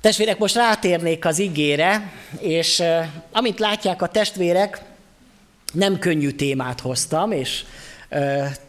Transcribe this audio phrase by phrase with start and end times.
[0.00, 2.82] Testvérek, most rátérnék az igére, és
[3.32, 4.80] amint látják a testvérek,
[5.72, 7.64] nem könnyű témát hoztam, és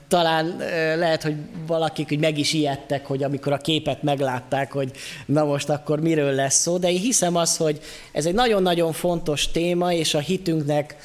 [0.07, 0.55] talán
[0.97, 1.35] lehet, hogy
[1.67, 4.91] valakik hogy meg is ijedtek, hogy amikor a képet meglátták, hogy
[5.25, 7.79] na most akkor miről lesz szó, de én hiszem azt, hogy
[8.11, 10.95] ez egy nagyon-nagyon fontos téma, és a hitünknek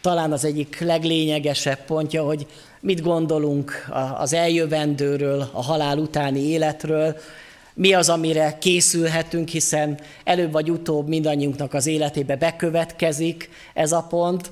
[0.00, 2.46] talán az egyik leglényegesebb pontja, hogy
[2.80, 3.88] mit gondolunk
[4.18, 7.16] az eljövendőről, a halál utáni életről,
[7.74, 14.50] mi az, amire készülhetünk, hiszen előbb vagy utóbb mindannyiunknak az életébe bekövetkezik ez a pont.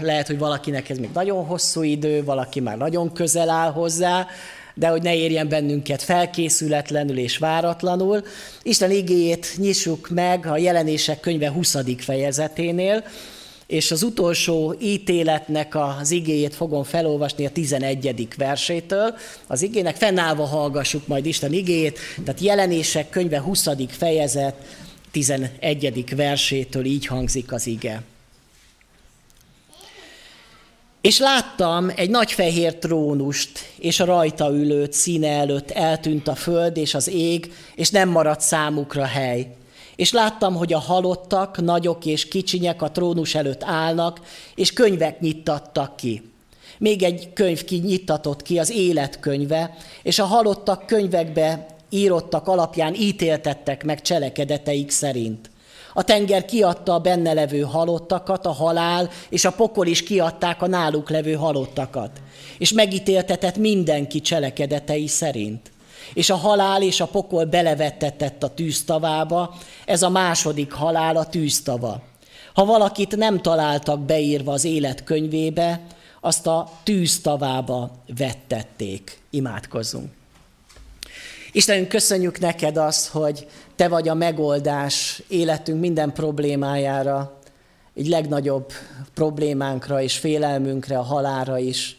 [0.00, 4.26] Lehet, hogy valakinek ez még nagyon hosszú idő, valaki már nagyon közel áll hozzá,
[4.74, 8.22] de hogy ne érjen bennünket felkészületlenül és váratlanul.
[8.62, 11.76] Isten igéjét nyissuk meg a jelenések könyve 20.
[11.98, 13.04] fejezeténél,
[13.68, 18.28] és az utolsó ítéletnek az igéjét fogom felolvasni a 11.
[18.36, 19.14] versétől.
[19.46, 23.66] Az igének fennállva hallgassuk majd Isten igéjét, tehát jelenések könyve 20.
[23.88, 24.54] fejezet
[25.10, 26.14] 11.
[26.16, 28.02] versétől így hangzik az ige.
[31.00, 36.76] És láttam egy nagy fehér trónust, és a rajta ülőt színe előtt eltűnt a föld
[36.76, 39.57] és az ég, és nem maradt számukra hely.
[39.98, 44.20] És láttam, hogy a halottak, nagyok és kicsinyek a trónus előtt állnak,
[44.54, 46.22] és könyvek nyittattak ki.
[46.78, 54.02] Még egy könyv kinyittatott ki, az életkönyve, és a halottak könyvekbe írottak alapján ítéltettek meg
[54.02, 55.50] cselekedeteik szerint.
[55.94, 60.66] A tenger kiadta a benne levő halottakat, a halál, és a pokol is kiadták a
[60.66, 62.10] náluk levő halottakat.
[62.58, 65.70] És megítéltetett mindenki cselekedetei szerint
[66.14, 72.02] és a halál és a pokol belevettetett a tűztavába, ez a második halál a tűztava.
[72.54, 75.80] Ha valakit nem találtak beírva az élet könyvébe,
[76.20, 79.18] azt a tűztavába vettették.
[79.30, 80.10] Imádkozzunk.
[81.52, 87.38] Istenünk, köszönjük neked azt, hogy te vagy a megoldás életünk minden problémájára,
[87.94, 88.72] egy legnagyobb
[89.14, 91.98] problémánkra és félelmünkre, a halára is.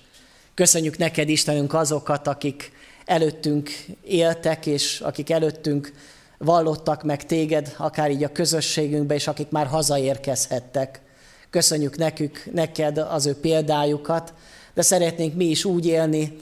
[0.54, 2.72] Köszönjük neked, Istenünk, azokat, akik
[3.10, 3.70] előttünk
[4.04, 5.94] éltek, és akik előttünk
[6.38, 11.02] vallottak meg téged, akár így a közösségünkbe, és akik már hazaérkezhettek.
[11.50, 14.34] Köszönjük nekük, neked az ő példájukat,
[14.74, 16.36] de szeretnénk mi is úgy élni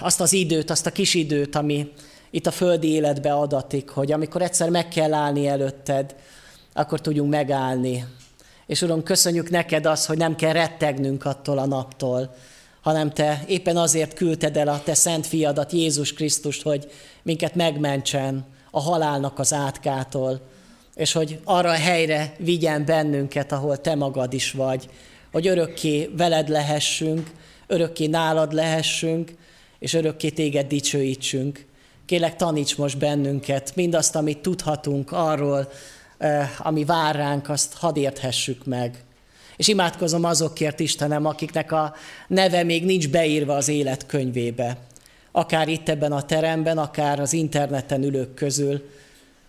[0.00, 1.92] azt az időt, azt a kis időt, ami
[2.30, 6.14] itt a földi életbe adatik, hogy amikor egyszer meg kell állni előtted,
[6.72, 8.04] akkor tudjunk megállni.
[8.66, 12.34] És Uram, köszönjük neked azt, hogy nem kell rettegnünk attól a naptól,
[12.82, 16.90] hanem te éppen azért küldted el a te szent fiadat, Jézus Krisztust, hogy
[17.22, 20.40] minket megmentsen a halálnak az átkától,
[20.94, 24.88] és hogy arra a helyre vigyen bennünket, ahol te magad is vagy,
[25.32, 27.30] hogy örökké veled lehessünk,
[27.66, 29.34] örökké nálad lehessünk,
[29.78, 31.66] és örökké téged dicsőítsünk.
[32.06, 35.68] Kélek taníts most bennünket, mindazt, amit tudhatunk arról,
[36.18, 39.04] eh, ami vár ránk, azt hadd érthessük meg.
[39.56, 41.94] És imádkozom azokért, Istenem, akiknek a
[42.28, 44.76] neve még nincs beírva az élet könyvébe.
[45.32, 48.88] Akár itt ebben a teremben, akár az interneten ülők közül.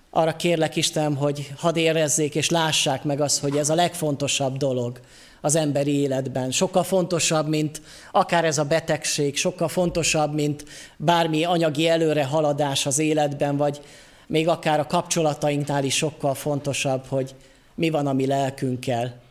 [0.10, 5.00] Arra kérlek, Istenem, hogy hadd érezzék és lássák meg azt, hogy ez a legfontosabb dolog
[5.42, 6.52] az emberi életben.
[6.52, 7.82] Sokkal fontosabb, mint
[8.12, 10.66] akár ez a betegség, sokkal fontosabb, mint
[10.98, 13.82] bármi anyagi előre haladás az életben, vagy
[14.28, 17.36] még akár a kapcsolatainknál is sokkal fontosabb, hogy
[17.76, 19.22] mi van a mi lelkünkkel.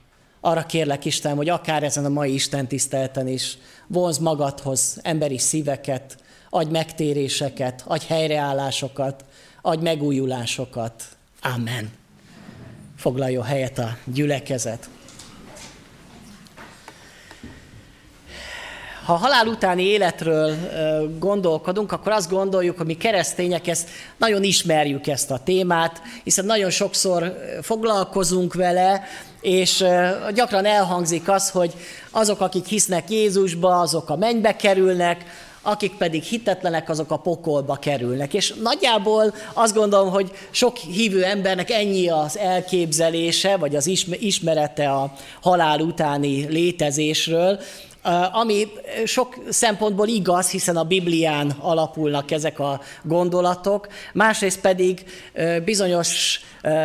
[0.44, 6.16] Arra kérlek Isten, hogy akár ezen a mai Isten tisztelten is vonz magadhoz emberi szíveket,
[6.50, 9.24] adj megtéréseket, adj helyreállásokat,
[9.60, 11.04] adj megújulásokat.
[11.42, 11.90] Amen.
[12.96, 14.88] Foglaljon helyet a gyülekezet.
[19.04, 20.56] ha halál utáni életről
[21.18, 26.70] gondolkodunk, akkor azt gondoljuk, hogy mi keresztények ezt nagyon ismerjük ezt a témát, hiszen nagyon
[26.70, 29.02] sokszor foglalkozunk vele,
[29.42, 29.84] és
[30.34, 31.72] gyakran elhangzik az, hogy
[32.10, 35.24] azok, akik hisznek Jézusba, azok a mennybe kerülnek,
[35.62, 38.34] akik pedig hitetlenek, azok a pokolba kerülnek.
[38.34, 43.86] És nagyjából azt gondolom, hogy sok hívő embernek ennyi az elképzelése, vagy az
[44.18, 47.60] ismerete a halál utáni létezésről,
[48.32, 48.68] ami
[49.04, 55.04] sok szempontból igaz, hiszen a Biblián alapulnak ezek a gondolatok, másrészt pedig
[55.64, 56.40] bizonyos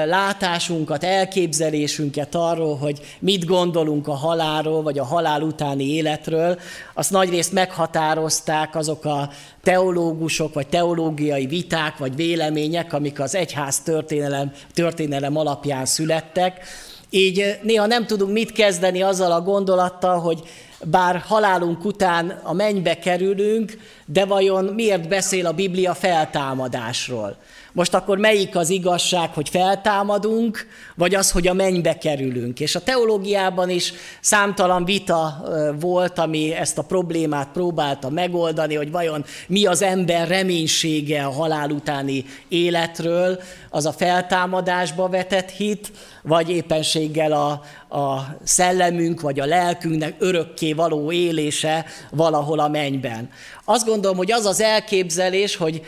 [0.05, 6.59] látásunkat, elképzelésünket arról, hogy mit gondolunk a halálról, vagy a halál utáni életről,
[6.93, 9.29] azt nagyrészt meghatározták azok a
[9.63, 16.65] teológusok, vagy teológiai viták, vagy vélemények, amik az egyház történelem, történelem alapján születtek.
[17.09, 20.39] Így néha nem tudunk mit kezdeni azzal a gondolattal, hogy
[20.83, 27.37] bár halálunk után a mennybe kerülünk, de vajon miért beszél a Biblia feltámadásról?
[27.77, 32.59] Most akkor melyik az igazság, hogy feltámadunk, vagy az, hogy a mennybe kerülünk?
[32.59, 35.45] És a teológiában is számtalan vita
[35.79, 41.69] volt, ami ezt a problémát próbálta megoldani, hogy vajon mi az ember reménysége a halál
[41.69, 43.39] utáni életről,
[43.77, 45.91] az a feltámadásba vetett hit,
[46.23, 47.49] vagy éppenséggel a,
[47.97, 53.29] a szellemünk, vagy a lelkünknek örökké való élése valahol a mennyben.
[53.65, 55.81] Azt gondolom, hogy az az elképzelés, hogy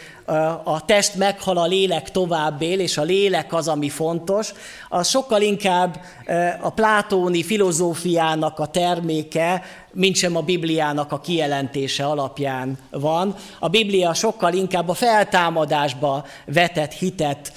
[0.63, 4.51] a test meghal, a lélek tovább él, és a lélek az, ami fontos,
[4.89, 5.99] az sokkal inkább
[6.61, 9.61] a plátóni filozófiának a terméke,
[9.93, 13.35] mint sem a Bibliának a kijelentése alapján van.
[13.59, 17.53] A Biblia sokkal inkább a feltámadásba vetett hitet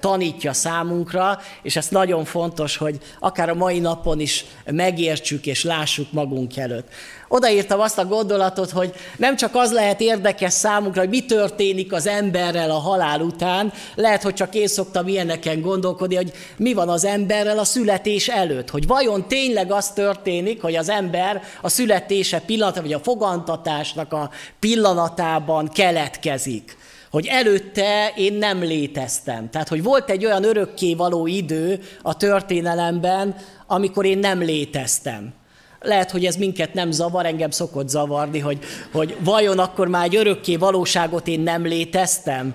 [0.00, 6.12] tanítja számunkra, és ez nagyon fontos, hogy akár a mai napon is megértsük és lássuk
[6.12, 6.88] magunk előtt
[7.28, 12.06] odaírtam azt a gondolatot, hogy nem csak az lehet érdekes számunkra, hogy mi történik az
[12.06, 17.04] emberrel a halál után, lehet, hogy csak én szoktam ilyeneken gondolkodni, hogy mi van az
[17.04, 22.82] emberrel a születés előtt, hogy vajon tényleg az történik, hogy az ember a születése pillanata,
[22.82, 24.30] vagy a fogantatásnak a
[24.60, 26.76] pillanatában keletkezik
[27.10, 29.50] hogy előtte én nem léteztem.
[29.50, 33.36] Tehát, hogy volt egy olyan örökké való idő a történelemben,
[33.66, 35.34] amikor én nem léteztem.
[35.80, 38.58] Lehet, hogy ez minket nem zavar, engem szokott zavarni, hogy,
[38.92, 42.54] hogy vajon akkor már egy örökké valóságot én nem léteztem,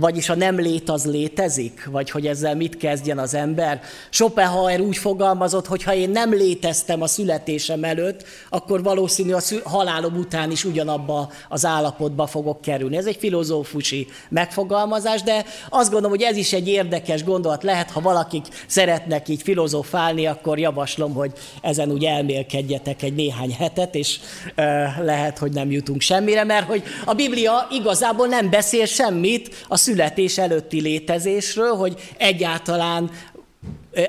[0.00, 1.88] vagyis a nem lét az létezik?
[1.90, 3.80] Vagy hogy ezzel mit kezdjen az ember?
[4.10, 10.16] Schopenhauer úgy fogalmazott, hogy ha én nem léteztem a születésem előtt, akkor valószínű a halálom
[10.16, 12.96] után is ugyanabba az állapotba fogok kerülni.
[12.96, 18.00] Ez egy filozófusi megfogalmazás, de azt gondolom, hogy ez is egy érdekes gondolat lehet, ha
[18.00, 24.18] valakik szeretnek így filozofálni, akkor javaslom, hogy ezen úgy elmélkedjetek egy néhány hetet, és
[24.56, 24.64] uh,
[25.04, 30.38] lehet, hogy nem jutunk semmire, mert hogy a Biblia igazából nem beszél semmit a születés
[30.38, 33.10] előtti létezésről, hogy egyáltalán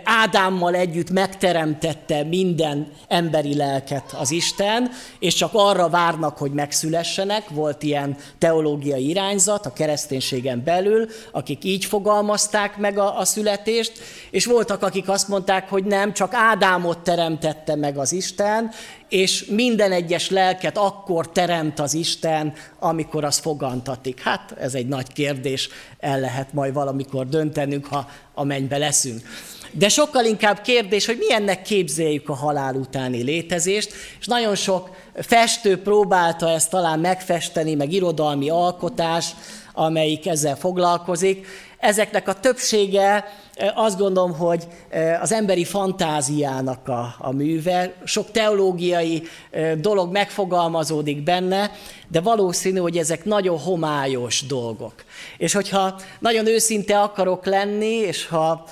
[0.03, 4.89] Ádámmal együtt megteremtette minden emberi lelket az Isten,
[5.19, 7.49] és csak arra várnak, hogy megszülessenek.
[7.49, 13.91] Volt ilyen teológiai irányzat a kereszténységen belül, akik így fogalmazták meg a, a születést,
[14.29, 18.71] és voltak, akik azt mondták, hogy nem, csak Ádámot teremtette meg az Isten,
[19.09, 24.21] és minden egyes lelket akkor teremt az Isten, amikor az fogantatik.
[24.21, 25.69] Hát ez egy nagy kérdés,
[25.99, 29.21] el lehet majd valamikor döntenünk, ha a mennybe leszünk.
[29.71, 35.81] De sokkal inkább kérdés, hogy milyennek képzeljük a halál utáni létezést, és nagyon sok festő
[35.81, 39.25] próbálta ezt talán megfesteni, meg irodalmi alkotás,
[39.73, 41.47] amelyik ezzel foglalkozik.
[41.79, 43.25] Ezeknek a többsége
[43.75, 44.67] azt gondolom, hogy
[45.21, 49.23] az emberi fantáziának a, a műve, sok teológiai
[49.77, 51.71] dolog megfogalmazódik benne,
[52.07, 54.93] de valószínű, hogy ezek nagyon homályos dolgok.
[55.37, 58.65] És hogyha nagyon őszinte akarok lenni, és ha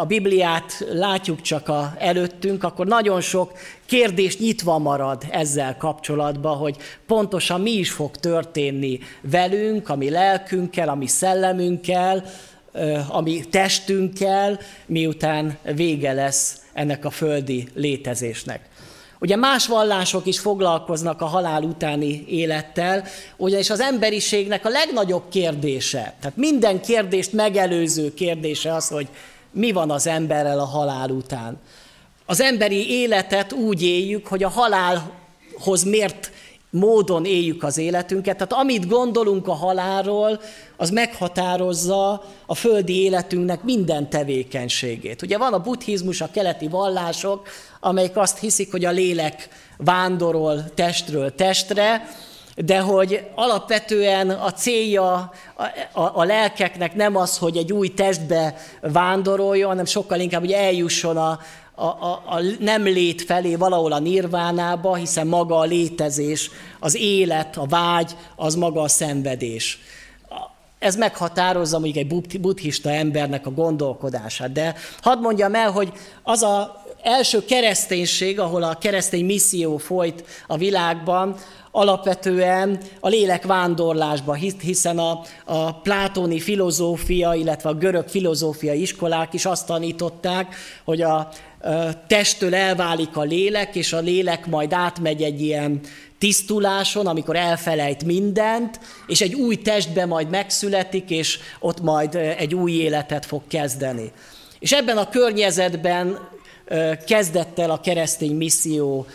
[0.00, 3.52] a Bibliát látjuk csak a előttünk, akkor nagyon sok
[3.86, 6.76] kérdés nyitva marad ezzel kapcsolatban, hogy
[7.06, 12.24] pontosan mi is fog történni velünk, a mi lelkünkkel, a mi szellemünkkel,
[13.08, 18.68] a mi testünkkel, miután vége lesz ennek a földi létezésnek.
[19.18, 23.04] Ugye más vallások is foglalkoznak a halál utáni élettel,
[23.36, 29.08] ugyanis az emberiségnek a legnagyobb kérdése, tehát minden kérdést megelőző kérdése az, hogy
[29.50, 31.58] mi van az emberrel a halál után.
[32.26, 36.30] Az emberi életet úgy éljük, hogy a halálhoz mért
[36.70, 38.36] módon éljük az életünket.
[38.36, 40.40] Tehát amit gondolunk a halálról,
[40.76, 45.22] az meghatározza a földi életünknek minden tevékenységét.
[45.22, 47.48] Ugye van a buddhizmus, a keleti vallások,
[47.80, 52.08] amelyik azt hiszik, hogy a lélek vándorol testről testre,
[52.56, 55.62] de hogy alapvetően a célja a,
[55.92, 61.16] a, a lelkeknek nem az, hogy egy új testbe vándoroljon, hanem sokkal inkább, hogy eljusson
[61.16, 61.38] a,
[61.80, 67.56] a, a, a nem lét felé, valahol a nirvánába, hiszen maga a létezés, az élet,
[67.56, 69.78] a vágy, az maga a szenvedés.
[70.78, 74.52] Ez meghatározza mondjuk egy buddhista embernek a gondolkodását.
[74.52, 80.56] De hadd mondjam el, hogy az a első kereszténység, ahol a keresztény misszió folyt a
[80.56, 81.36] világban,
[81.70, 89.44] alapvetően a lélek vándorlásba, hiszen a, a plátóni filozófia, illetve a görög filozófia iskolák is
[89.44, 90.54] azt tanították,
[90.84, 91.28] hogy a, a
[92.06, 95.80] testtől elválik a lélek, és a lélek majd átmegy egy ilyen
[96.18, 102.72] tisztuláson, amikor elfelejt mindent, és egy új testben majd megszületik, és ott majd egy új
[102.72, 104.12] életet fog kezdeni.
[104.58, 106.28] És ebben a környezetben
[107.06, 109.06] kezdett el a keresztény misszió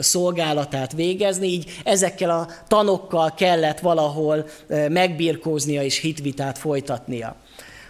[0.00, 4.46] szolgálatát végezni, így ezekkel a tanokkal kellett valahol
[4.88, 7.36] megbirkóznia és hitvitát folytatnia.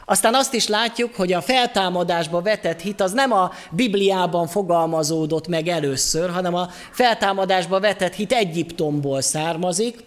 [0.09, 5.69] Aztán azt is látjuk, hogy a feltámadásba vetett hit az nem a Bibliában fogalmazódott meg
[5.69, 10.05] először, hanem a feltámadásba vetett hit Egyiptomból származik,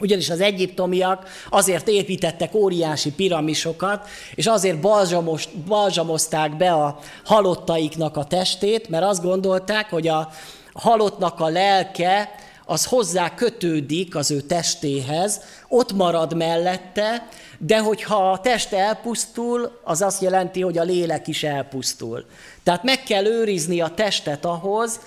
[0.00, 8.24] ugyanis az egyiptomiak azért építettek óriási piramisokat, és azért balzsamos, balzsamozták be a halottaiknak a
[8.24, 10.28] testét, mert azt gondolták, hogy a
[10.72, 12.30] halottnak a lelke
[12.64, 17.28] az hozzá kötődik az ő testéhez, ott marad mellette,
[17.58, 22.24] de hogyha a test elpusztul, az azt jelenti, hogy a lélek is elpusztul.
[22.62, 25.00] Tehát meg kell őrizni a testet ahhoz,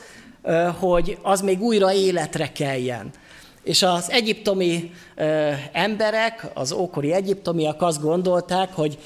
[0.79, 3.12] hogy az még újra életre keljen.
[3.63, 4.91] És az egyiptomi
[5.72, 8.98] emberek, az ókori egyiptomiak azt gondolták, hogy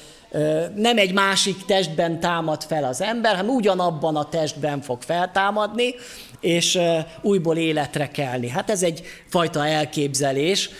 [0.74, 5.94] nem egy másik testben támad fel az ember, hanem ugyanabban a testben fog feltámadni,
[6.46, 6.78] és
[7.22, 8.48] újból életre kelni.
[8.48, 10.70] Hát ez egy fajta elképzelés,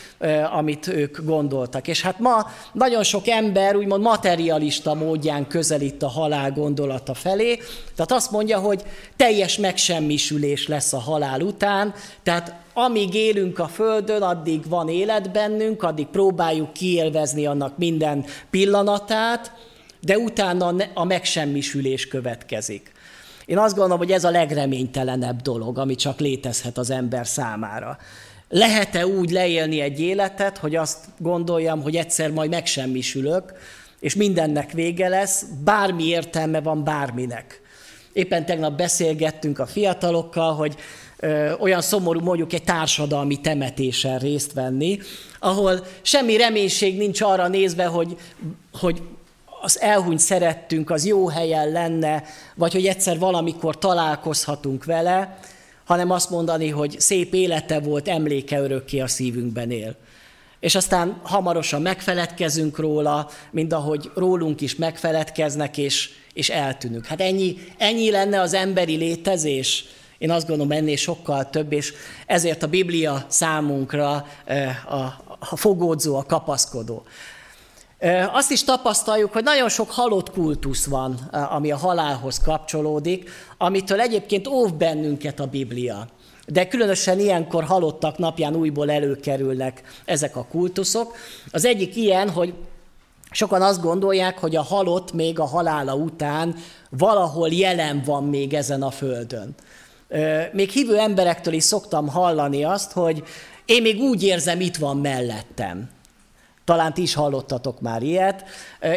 [0.52, 1.88] amit ők gondoltak.
[1.88, 7.58] És hát ma nagyon sok ember úgymond materialista módján közelít a halál gondolata felé,
[7.94, 8.82] tehát azt mondja, hogy
[9.16, 15.82] teljes megsemmisülés lesz a halál után, tehát amíg élünk a Földön, addig van élet bennünk,
[15.82, 19.52] addig próbáljuk kiélvezni annak minden pillanatát,
[20.00, 22.94] de utána a megsemmisülés következik.
[23.46, 27.98] Én azt gondolom, hogy ez a legreménytelenebb dolog, ami csak létezhet az ember számára.
[28.48, 33.52] Lehet-e úgy leélni egy életet, hogy azt gondoljam, hogy egyszer majd megsemmisülök,
[34.00, 37.60] és mindennek vége lesz, bármi értelme van bárminek.
[38.12, 40.74] Éppen tegnap beszélgettünk a fiatalokkal, hogy
[41.16, 44.98] ö, olyan szomorú mondjuk egy társadalmi temetésen részt venni,
[45.38, 48.16] ahol semmi reménység nincs arra nézve, hogy,
[48.72, 49.02] hogy
[49.60, 52.22] az elhunyt szerettünk, az jó helyen lenne,
[52.54, 55.38] vagy hogy egyszer valamikor találkozhatunk vele,
[55.84, 59.96] hanem azt mondani, hogy szép élete volt, emléke örökké a szívünkben él.
[60.60, 67.06] És aztán hamarosan megfeledkezünk róla, mint ahogy rólunk is megfeledkeznek, és, és eltűnünk.
[67.06, 69.84] Hát ennyi, ennyi lenne az emberi létezés.
[70.18, 71.92] Én azt gondolom, ennél sokkal több, és
[72.26, 77.04] ezért a Biblia számunkra eh, a, a fogódzó, a kapaszkodó.
[78.32, 81.14] Azt is tapasztaljuk, hogy nagyon sok halott kultusz van,
[81.50, 86.06] ami a halálhoz kapcsolódik, amitől egyébként óv bennünket a Biblia.
[86.46, 91.16] De különösen ilyenkor halottak napján újból előkerülnek ezek a kultuszok.
[91.52, 92.54] Az egyik ilyen, hogy
[93.30, 96.54] sokan azt gondolják, hogy a halott még a halála után
[96.90, 99.54] valahol jelen van még ezen a földön.
[100.52, 103.22] Még hívő emberektől is szoktam hallani azt, hogy
[103.64, 105.88] én még úgy érzem, itt van mellettem.
[106.66, 108.44] Talán ti is hallottatok már ilyet.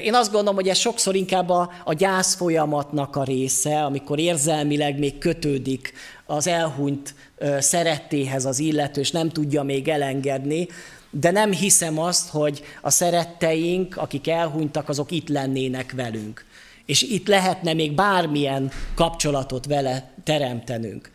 [0.03, 4.99] Én azt gondolom, hogy ez sokszor inkább a, a gyász folyamatnak a része, amikor érzelmileg
[4.99, 5.93] még kötődik
[6.25, 7.15] az elhunyt
[7.59, 10.67] szerettéhez az illető, és nem tudja még elengedni,
[11.09, 16.45] de nem hiszem azt, hogy a szeretteink, akik elhunytak, azok itt lennének velünk.
[16.85, 21.11] És itt lehetne még bármilyen kapcsolatot vele teremtenünk.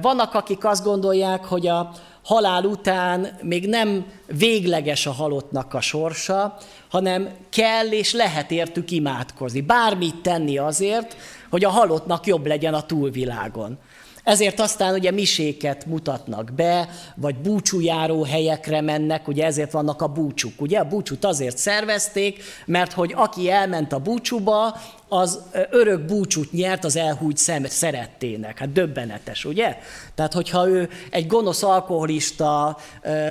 [0.00, 1.90] Vannak, akik azt gondolják, hogy a,
[2.28, 6.56] halál után még nem végleges a halottnak a sorsa,
[6.88, 9.60] hanem kell és lehet értük imádkozni.
[9.60, 11.16] Bármit tenni azért,
[11.50, 13.78] hogy a halottnak jobb legyen a túlvilágon.
[14.24, 20.60] Ezért aztán ugye miséket mutatnak be, vagy búcsújáró helyekre mennek, ugye ezért vannak a búcsuk.
[20.60, 24.76] Ugye a búcsút azért szervezték, mert hogy aki elment a búcsúba,
[25.08, 28.58] az örök búcsút nyert az elhúgy szem, szerettének.
[28.58, 29.78] Hát döbbenetes, ugye?
[30.14, 32.76] Tehát, hogyha ő egy gonosz alkoholista,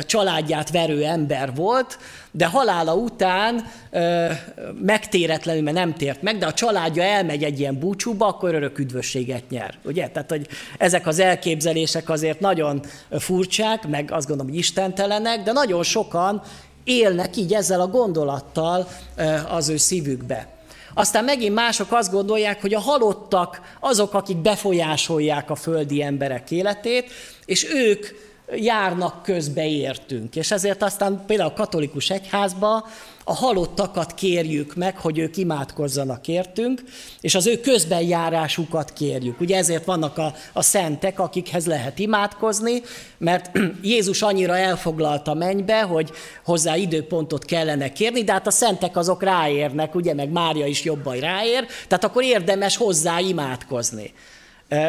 [0.02, 1.98] családját verő ember volt,
[2.32, 3.66] de halála után
[4.82, 9.50] megtéretlenül, mert nem tért meg, de a családja elmegy egy ilyen búcsúba, akkor örök üdvösséget
[9.50, 9.74] nyer.
[9.86, 10.08] Ugye?
[10.08, 12.82] Tehát, hogy ezek az elképzelések azért nagyon
[13.12, 16.42] furcsák, meg azt gondolom, hogy istentelenek, de nagyon sokan
[16.84, 18.88] élnek így ezzel a gondolattal
[19.50, 20.57] az ő szívükbe.
[20.98, 27.12] Aztán megint mások azt gondolják, hogy a halottak azok, akik befolyásolják a földi emberek életét,
[27.46, 28.08] és ők
[28.56, 30.36] járnak közbe értünk.
[30.36, 32.88] És ezért aztán például a katolikus egyházba
[33.30, 36.84] a halottakat kérjük meg, hogy ők imádkozzanak értünk,
[37.22, 39.40] és az ő közbenjárásukat kérjük.
[39.40, 42.82] Ugye ezért vannak a, a szentek, akikhez lehet imádkozni,
[43.18, 46.12] mert Jézus annyira elfoglalta mennybe, hogy
[46.46, 51.20] hozzá időpontot kellene kérni, de hát a szentek azok ráérnek, ugye, meg Mária is jobban
[51.20, 54.14] ráér, tehát akkor érdemes hozzá imádkozni.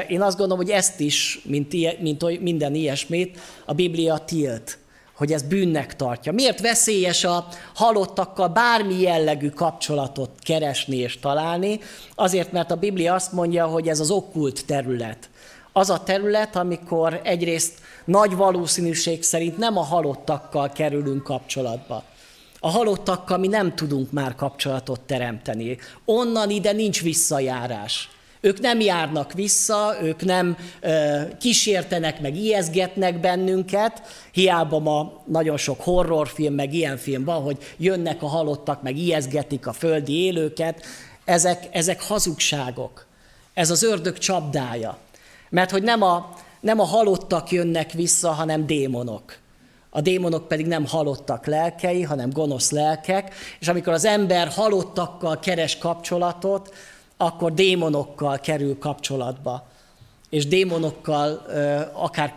[0.09, 4.79] Én azt gondolom, hogy ezt is, mint, mint minden ilyesmit, a Biblia tilt
[5.19, 6.33] hogy ez bűnnek tartja.
[6.33, 11.81] Miért veszélyes a halottakkal bármi jellegű kapcsolatot keresni és találni?
[12.15, 15.31] Azért, mert a Biblia azt mondja, hogy ez az okkult terület.
[15.73, 17.73] Az a terület, amikor egyrészt
[18.05, 22.05] nagy valószínűség szerint nem a halottakkal kerülünk kapcsolatba.
[22.61, 25.79] A halottakkal mi nem tudunk már kapcsolatot teremteni.
[26.05, 28.11] Onnan ide nincs visszajárás.
[28.41, 34.03] Ők nem járnak vissza, ők nem ö, kísértenek, meg ijeszgetnek bennünket.
[34.33, 39.67] Hiába ma nagyon sok horrorfilm, meg ilyen film van, hogy jönnek a halottak, meg ijeszgetik
[39.67, 40.85] a földi élőket.
[41.25, 43.07] Ezek, ezek hazugságok.
[43.55, 44.99] Ez az ördög csapdája.
[45.51, 49.37] Mert hogy nem a, nem a halottak jönnek vissza, hanem démonok.
[49.91, 55.79] A démonok pedig nem halottak lelkei, hanem gonosz lelkek, és amikor az ember halottakkal keres
[55.79, 56.75] kapcsolatot,
[57.21, 59.67] akkor démonokkal kerül kapcsolatba.
[60.31, 61.47] És démonokkal
[61.93, 62.35] akár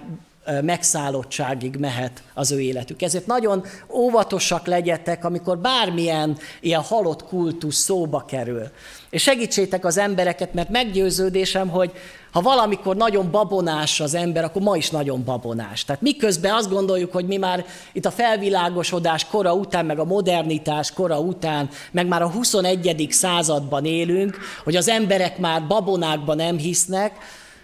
[0.61, 3.01] megszállottságig mehet az ő életük.
[3.01, 8.63] Ezért nagyon óvatosak legyetek, amikor bármilyen ilyen halott kultusz szóba kerül.
[9.09, 11.91] És segítsétek az embereket, mert meggyőződésem, hogy
[12.31, 15.85] ha valamikor nagyon babonás az ember, akkor ma is nagyon babonás.
[15.85, 20.91] Tehát miközben azt gondoljuk, hogy mi már itt a felvilágosodás kora után, meg a modernitás
[20.91, 23.07] kora után, meg már a 21.
[23.09, 27.17] században élünk, hogy az emberek már babonákban nem hisznek,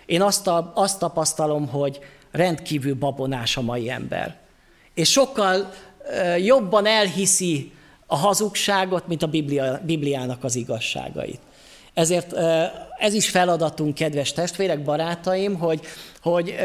[0.05, 1.99] én azt, a, azt tapasztalom, hogy
[2.31, 4.35] rendkívül babonás a mai ember.
[4.93, 5.73] És sokkal
[6.37, 7.71] jobban elhiszi
[8.05, 11.39] a hazugságot, mint a Biblia, Bibliának az igazságait.
[11.93, 12.33] Ezért
[12.97, 15.81] ez is feladatunk, kedves testvérek, barátaim, hogy,
[16.21, 16.55] hogy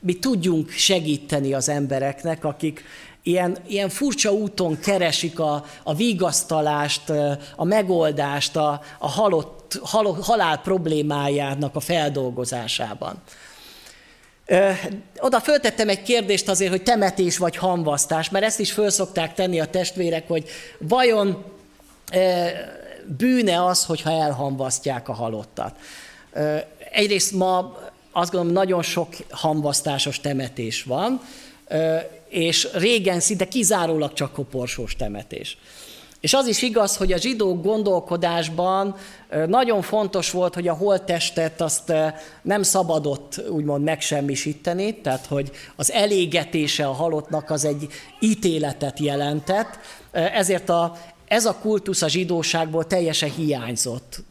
[0.00, 2.84] mi tudjunk segíteni az embereknek, akik
[3.22, 7.10] ilyen, ilyen furcsa úton keresik a, a vigasztalást,
[7.56, 13.22] a megoldást a, a halott, hal, halál problémájának a feldolgozásában.
[15.18, 18.90] Oda föltettem egy kérdést azért, hogy temetés vagy hamvasztás, mert ezt is föl
[19.34, 20.48] tenni a testvérek, hogy
[20.78, 21.44] vajon
[23.06, 25.76] bűne az, hogyha elhamvasztják a halottat.
[26.92, 27.78] Egyrészt ma
[28.12, 31.20] azt gondolom, nagyon sok hamvasztásos temetés van,
[32.28, 35.58] és régen szinte kizárólag csak koporsós temetés.
[36.24, 38.94] És az is igaz, hogy a zsidó gondolkodásban
[39.46, 41.92] nagyon fontos volt, hogy a holttestet azt
[42.42, 47.86] nem szabadott úgymond megsemmisíteni, tehát hogy az elégetése a halottnak az egy
[48.20, 49.78] ítéletet jelentett,
[50.12, 50.96] ezért a,
[51.28, 54.22] ez a kultusz a zsidóságból teljesen hiányzott,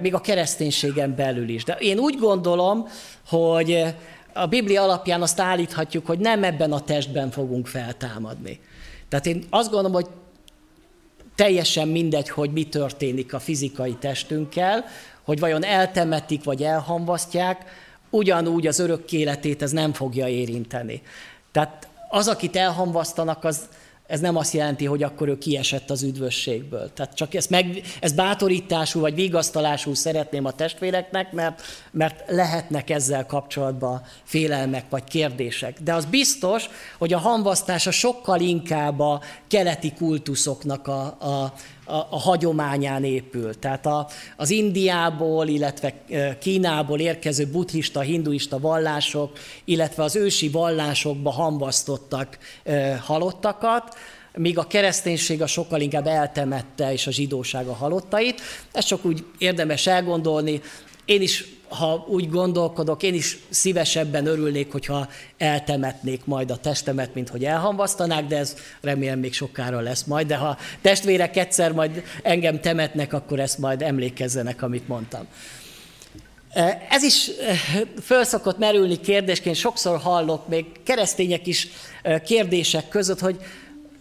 [0.00, 1.64] még a kereszténységen belül is.
[1.64, 2.88] De én úgy gondolom,
[3.28, 3.84] hogy
[4.32, 8.60] a Biblia alapján azt állíthatjuk, hogy nem ebben a testben fogunk feltámadni.
[9.08, 10.06] Tehát én azt gondolom, hogy
[11.34, 14.84] teljesen mindegy, hogy mi történik a fizikai testünkkel,
[15.22, 17.64] hogy vajon eltemetik vagy elhamvasztják,
[18.10, 21.02] ugyanúgy az örök életét ez nem fogja érinteni.
[21.52, 23.68] Tehát az, akit elhamvasztanak, az,
[24.06, 26.92] ez nem azt jelenti, hogy akkor ő kiesett az üdvösségből.
[26.92, 33.26] Tehát csak ezt, meg, ez bátorítású vagy vigasztalású szeretném a testvéreknek, mert, mert lehetnek ezzel
[33.26, 35.80] kapcsolatban félelmek vagy kérdések.
[35.80, 41.52] De az biztos, hogy a hamvasztása sokkal inkább a keleti kultuszoknak a, a,
[41.84, 43.58] a, a hagyományán épül.
[43.58, 45.94] Tehát a, az Indiából, illetve
[46.40, 53.96] Kínából érkező buddhista, hinduista vallások, illetve az ősi vallásokba hamvasztottak e, halottakat,
[54.36, 58.40] míg a kereszténység a sokkal inkább eltemette, és a zsidóság a halottait.
[58.72, 60.60] Ezt csak úgy érdemes elgondolni.
[61.04, 67.28] Én is ha úgy gondolkodok, én is szívesebben örülnék, hogyha eltemetnék majd a testemet, mint
[67.28, 72.60] hogy elhamvasztanák, de ez remélem még sokára lesz majd, de ha testvérek egyszer majd engem
[72.60, 75.26] temetnek, akkor ezt majd emlékezzenek, amit mondtam.
[76.88, 77.30] Ez is
[78.02, 81.68] föl szokott merülni kérdésként, sokszor hallok még keresztények is
[82.24, 83.36] kérdések között, hogy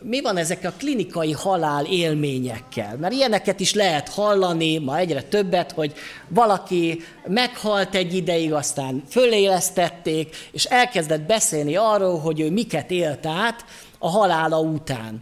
[0.03, 2.97] mi van ezek a klinikai halál élményekkel?
[2.97, 5.93] Mert ilyeneket is lehet hallani, ma egyre többet, hogy
[6.27, 13.65] valaki meghalt egy ideig, aztán fölélesztették, és elkezdett beszélni arról, hogy ő miket élt át
[13.99, 15.21] a halála után.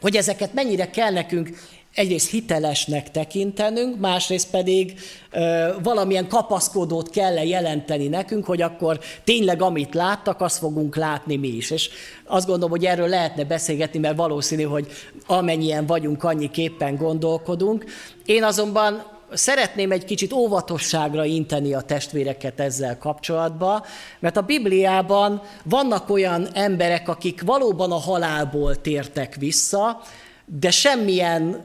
[0.00, 1.48] Hogy ezeket mennyire kell nekünk
[1.94, 5.00] egyrészt hitelesnek tekintenünk, másrészt pedig
[5.30, 11.48] ö, valamilyen kapaszkodót kell jelenteni nekünk, hogy akkor tényleg amit láttak, azt fogunk látni mi
[11.48, 11.70] is.
[11.70, 11.90] És
[12.24, 14.86] azt gondolom, hogy erről lehetne beszélgetni, mert valószínű, hogy
[15.26, 17.84] amennyien vagyunk, annyiképpen gondolkodunk.
[18.24, 23.82] Én azonban szeretném egy kicsit óvatosságra inteni a testvéreket ezzel kapcsolatban,
[24.18, 30.00] mert a Bibliában vannak olyan emberek, akik valóban a halálból tértek vissza,
[30.44, 31.64] de semmilyen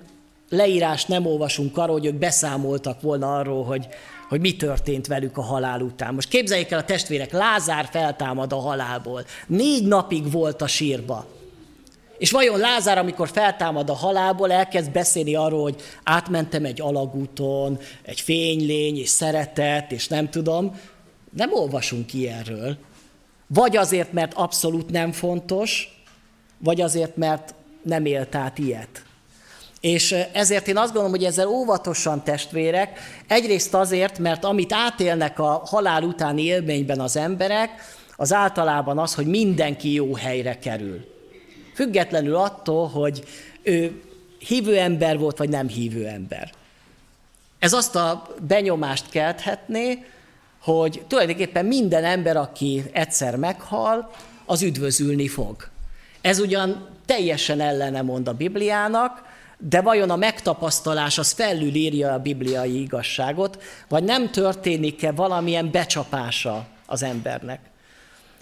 [0.50, 3.88] leírást nem olvasunk arról, hogy ők beszámoltak volna arról, hogy,
[4.30, 6.14] hogy mi történt velük a halál után.
[6.14, 9.26] Most képzeljék el a testvérek, Lázár feltámad a halálból.
[9.48, 11.26] Négy napig volt a sírba.
[12.18, 18.22] És vajon Lázár, amikor feltámad a halálból, elkezd beszélni arról, hogy átmentem egy alagúton, egy
[18.22, 20.80] fénylény, és szeretet, és nem tudom.
[21.36, 22.78] Nem olvasunk ilyenről.
[23.48, 26.02] Vagy azért, mert abszolút nem fontos,
[26.58, 29.06] vagy azért, mert nem élt át ilyet.
[29.82, 35.62] És ezért én azt gondolom, hogy ezzel óvatosan testvérek, egyrészt azért, mert amit átélnek a
[35.66, 37.70] halál utáni élményben az emberek,
[38.16, 41.06] az általában az, hogy mindenki jó helyre kerül.
[41.74, 43.24] Függetlenül attól, hogy
[43.64, 44.02] ő
[44.40, 46.52] hívő ember volt, vagy nem hívő ember.
[47.60, 50.06] Ez azt a benyomást kelthetné,
[50.62, 54.12] hogy tulajdonképpen minden ember, aki egyszer meghal,
[54.46, 55.70] az üdvözülni fog.
[56.22, 59.27] Ez ugyan teljesen ellene mond a Bibliának,
[59.58, 67.04] de vajon a megtapasztalás az felülírja a bibliai igazságot, vagy nem történik-e valamilyen becsapása az
[67.04, 67.60] embernek?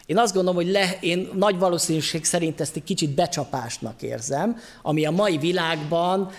[0.06, 5.06] Én azt gondolom, hogy le, én nagy valószínűség szerint ezt egy kicsit becsapásnak érzem, ami
[5.06, 6.32] a mai világban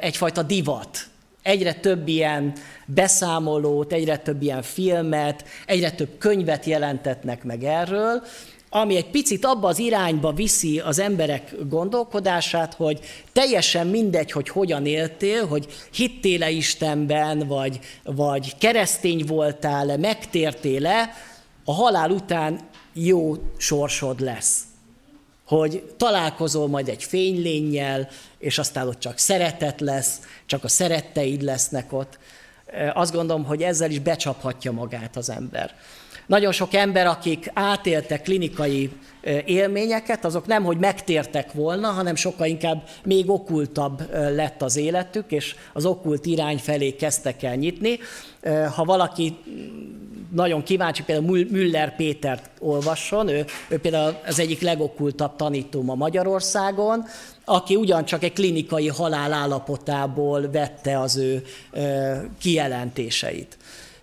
[0.00, 0.98] egyfajta divat.
[1.42, 2.52] Egyre több ilyen
[2.86, 8.22] beszámolót, egyre több ilyen filmet, egyre több könyvet jelentetnek meg erről,
[8.74, 13.00] ami egy picit abba az irányba viszi az emberek gondolkodását, hogy
[13.32, 21.10] teljesen mindegy, hogy hogyan éltél, hogy hittél-e Istenben, vagy, vagy keresztény voltál-e, megtértél-e,
[21.64, 22.60] a halál után
[22.92, 24.60] jó sorsod lesz.
[25.46, 28.08] Hogy találkozol majd egy fénylénnyel,
[28.38, 32.18] és aztán ott csak szeretet lesz, csak a szeretteid lesznek ott.
[32.94, 35.74] Azt gondolom, hogy ezzel is becsaphatja magát az ember.
[36.32, 38.90] Nagyon sok ember, akik átéltek klinikai
[39.44, 45.54] élményeket, azok nem, hogy megtértek volna, hanem sokkal inkább még okultabb lett az életük, és
[45.72, 47.98] az okult irány felé kezdtek el nyitni.
[48.74, 49.36] Ha valaki
[50.30, 57.04] nagyon kíváncsi, például Müller Pétert olvasson, ő, ő például az egyik legokultabb tanító ma Magyarországon,
[57.44, 61.44] aki ugyancsak egy klinikai halál állapotából vette az ő
[62.40, 63.56] kijelentéseit.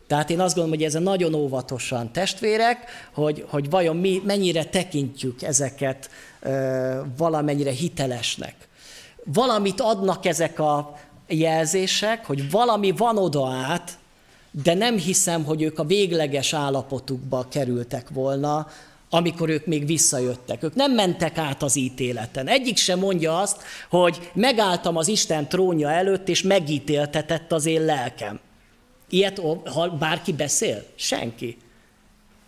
[0.10, 5.41] Tehát én azt gondolom, hogy ezen nagyon óvatosan testvérek, hogy, hogy vajon mi mennyire tekintjük
[5.41, 6.10] ezeket
[6.41, 8.56] ö, valamennyire hitelesnek.
[9.24, 13.98] Valamit adnak ezek a jelzések, hogy valami van oda át,
[14.63, 18.67] de nem hiszem, hogy ők a végleges állapotukba kerültek volna,
[19.10, 20.63] amikor ők még visszajöttek.
[20.63, 22.48] Ők nem mentek át az ítéleten.
[22.48, 28.39] Egyik sem mondja azt, hogy megálltam az Isten trónja előtt, és megítéltetett az én lelkem.
[29.10, 30.86] Ilyet ha bárki beszél?
[30.95, 31.58] Senki.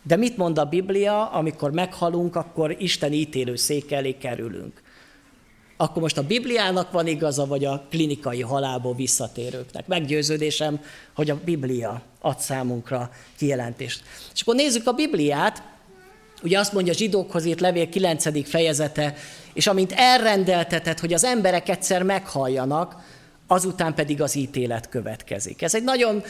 [0.04, 4.82] De mit mond a Biblia, amikor meghalunk, akkor Isten ítélő szék elé kerülünk?
[5.78, 9.88] Akkor most a Bibliának van igaza, vagy a klinikai halálból visszatérőknek?
[9.88, 10.80] Meggyőződésem,
[11.16, 14.04] hogy a Biblia ad számunkra kijelentést.
[14.34, 15.64] És akkor nézzük a Bibliát,
[16.44, 18.50] Ugye azt mondja a zsidókhoz írt levél 9.
[18.50, 19.14] fejezete,
[19.54, 22.96] és amint elrendeltetett, hogy az emberek egyszer meghalljanak,
[23.52, 25.62] azután pedig az ítélet következik.
[25.62, 26.24] Ez egy nagyon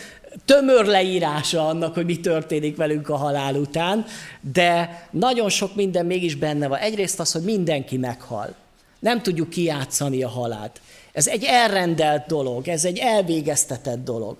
[0.45, 4.05] tömör leírása annak, hogy mi történik velünk a halál után,
[4.53, 6.79] de nagyon sok minden mégis benne van.
[6.79, 8.55] Egyrészt az, hogy mindenki meghal.
[8.99, 10.81] Nem tudjuk kijátszani a halált.
[11.13, 14.38] Ez egy elrendelt dolog, ez egy elvégeztetett dolog.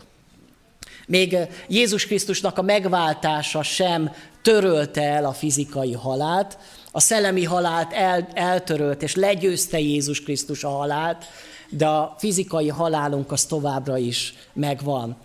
[1.08, 6.58] Még Jézus Krisztusnak a megváltása sem törölte el a fizikai halált,
[6.92, 11.26] a szellemi halált el, eltörölt, és legyőzte Jézus Krisztus a halált,
[11.72, 15.16] de a fizikai halálunk az továbbra is megvan.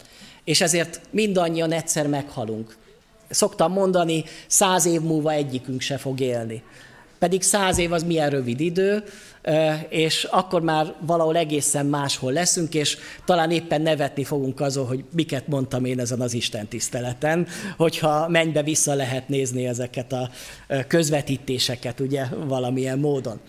[0.45, 2.77] És ezért mindannyian egyszer meghalunk.
[3.29, 6.63] Szoktam mondani, száz év múlva egyikünk se fog élni.
[7.19, 9.05] Pedig száz év az milyen rövid idő,
[9.89, 15.49] és akkor már valahol egészen máshol leszünk, és talán éppen nevetni fogunk azon, hogy miket
[15.49, 20.31] mondtam én ezen az Isten tiszteleten, hogyha mennybe vissza lehet nézni ezeket a
[20.87, 23.41] közvetítéseket, ugye, valamilyen módon.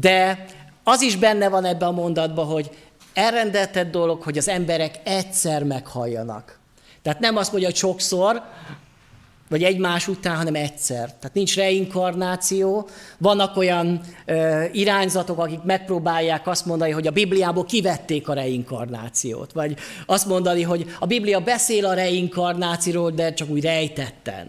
[0.00, 0.46] De
[0.88, 2.70] az is benne van ebben a mondatban, hogy
[3.14, 6.58] elrendeltett dolog, hogy az emberek egyszer meghalljanak.
[7.02, 8.42] Tehát nem azt mondja, hogy sokszor,
[9.48, 11.04] vagy egymás után, hanem egyszer.
[11.04, 12.88] Tehát nincs reinkarnáció.
[13.18, 19.52] Vannak olyan ö, irányzatok, akik megpróbálják azt mondani, hogy a Bibliából kivették a reinkarnációt.
[19.52, 24.46] Vagy azt mondani, hogy a Biblia beszél a reinkarnációról, de csak úgy rejtetten.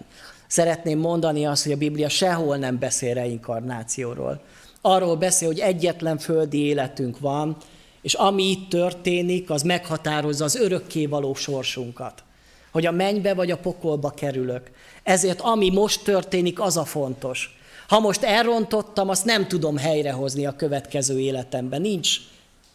[0.47, 4.41] Szeretném mondani azt, hogy a Biblia sehol nem beszél reinkarnációról.
[4.82, 7.58] Arról beszél, hogy egyetlen földi életünk van,
[8.02, 12.24] és ami itt történik, az meghatározza az örökké való sorsunkat.
[12.72, 14.72] Hogy a mennybe vagy a pokolba kerülök.
[15.04, 17.58] Ezért ami most történik, az a fontos.
[17.88, 21.82] Ha most elrontottam, azt nem tudom helyrehozni a következő életemben.
[21.82, 22.18] Nincs,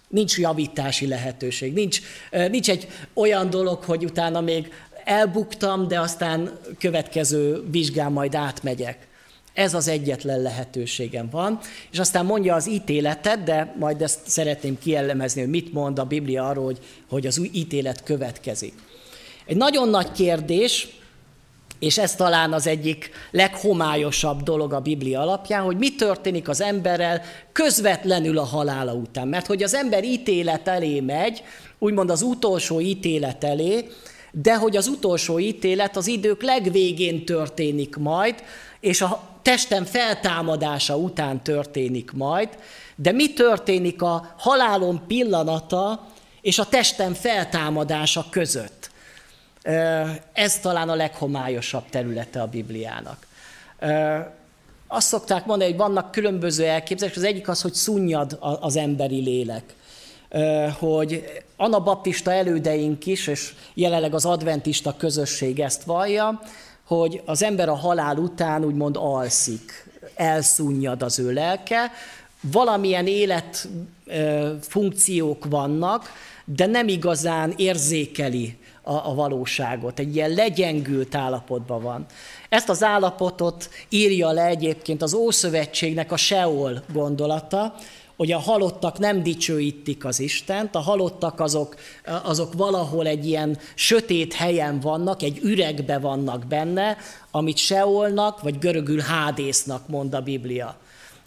[0.08, 4.72] nincs javítási lehetőség, nincs, nincs egy olyan dolog, hogy utána még
[5.04, 9.08] elbuktam, de aztán következő vizsgán majd átmegyek.
[9.54, 11.58] Ez az egyetlen lehetőségem van.
[11.92, 16.48] És aztán mondja az ítéletet, de majd ezt szeretném kielemezni, hogy mit mond a Biblia
[16.48, 18.74] arról, hogy, hogy az új ítélet következik.
[19.46, 20.88] Egy nagyon nagy kérdés,
[21.78, 27.22] és ez talán az egyik leghomályosabb dolog a Biblia alapján, hogy mi történik az emberrel
[27.52, 29.28] közvetlenül a halála után.
[29.28, 31.42] Mert hogy az ember ítélet elé megy,
[31.78, 33.88] úgymond az utolsó ítélet elé,
[34.32, 38.34] de hogy az utolsó ítélet az idők legvégén történik majd,
[38.80, 42.48] és a testem feltámadása után történik majd,
[42.96, 46.06] de mi történik a halálom pillanata
[46.40, 48.90] és a testem feltámadása között?
[50.32, 53.26] Ez talán a leghomályosabb területe a Bibliának.
[54.88, 57.22] Azt szokták mondani, hogy vannak különböző elképzelések.
[57.22, 59.74] Az egyik az, hogy szunnyad az emberi lélek.
[60.78, 61.24] Hogy
[61.56, 66.40] anabaptista elődeink is, és jelenleg az adventista közösség ezt vallja,
[66.84, 71.92] hogy az ember a halál után úgymond alszik, elszunnyad az ő lelke,
[72.40, 73.68] valamilyen élet
[74.60, 76.08] funkciók vannak,
[76.44, 82.06] de nem igazán érzékeli a, a valóságot, egy ilyen legyengült állapotban van.
[82.48, 87.74] Ezt az állapotot írja le egyébként az Ószövetségnek a Seol gondolata,
[88.16, 91.76] hogy a halottak nem dicsőítik az Istent, a halottak azok,
[92.22, 96.96] azok valahol egy ilyen sötét helyen vannak, egy üregbe vannak benne,
[97.30, 100.76] amit Seolnak, vagy görögül Hádésznak mond a Biblia.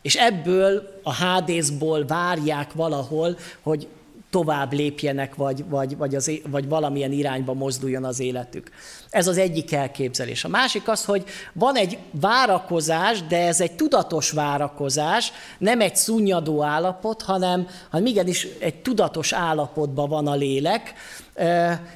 [0.01, 3.87] És ebből a Hádészból várják valahol, hogy
[4.29, 8.69] tovább lépjenek, vagy, vagy, vagy, az, vagy valamilyen irányba mozduljon az életük.
[9.09, 10.43] Ez az egyik elképzelés.
[10.43, 16.63] A másik az, hogy van egy várakozás, de ez egy tudatos várakozás, nem egy szunnyadó
[16.63, 20.93] állapot, hanem, hanem igenis egy tudatos állapotban van a lélek,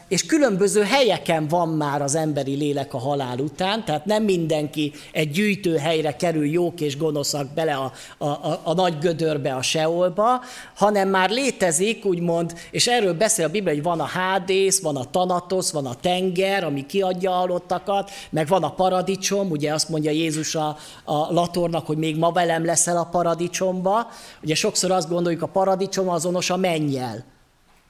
[0.08, 5.32] és különböző helyeken van már az emberi lélek a halál után, tehát nem mindenki egy
[5.32, 10.42] gyűjtő helyre kerül jók és gonoszak bele a, a, a, a nagy gödörbe, a seolba,
[10.76, 15.10] hanem már létezik, úgymond, és erről beszél a Biblia, hogy van a hádész, van a
[15.10, 20.12] tanatosz, van a tenger, ami kiadja a halottakat, meg van a paradicsom, ugye azt mondja
[20.12, 24.08] Jézus a, a latornak, hogy még ma velem leszel a paradicsomba.
[24.44, 27.40] Ugye sokszor azt gondoljuk, a paradicsom azonos a mennyel.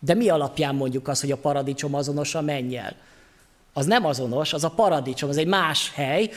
[0.03, 2.95] De mi alapján mondjuk azt, hogy a paradicsom azonos a mennyel?
[3.73, 6.29] Az nem azonos, az a paradicsom, az egy más hely.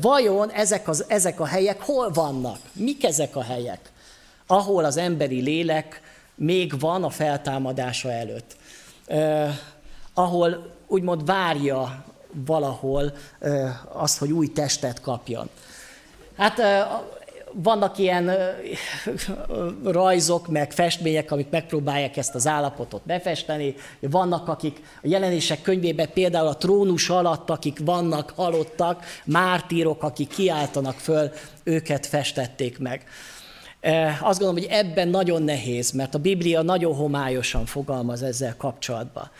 [0.00, 2.58] Vajon ezek, az, ezek a helyek hol vannak?
[2.72, 3.92] Mik ezek a helyek?
[4.46, 6.00] Ahol az emberi lélek
[6.34, 8.56] még van a feltámadása előtt.
[10.14, 12.04] ahol úgymond várja
[12.46, 13.12] valahol
[13.92, 15.48] azt, hogy új testet kapjon.
[16.36, 16.60] Hát
[17.62, 18.30] vannak ilyen
[19.84, 23.74] rajzok, meg festmények, amik megpróbálják ezt az állapotot befesteni.
[24.00, 30.94] Vannak, akik a jelenések könyvében például a trónus alatt, akik vannak halottak, mártírok, akik kiáltanak
[30.94, 31.30] föl,
[31.64, 33.04] őket festették meg.
[34.20, 39.30] Azt gondolom, hogy ebben nagyon nehéz, mert a Biblia nagyon homályosan fogalmaz ezzel kapcsolatban.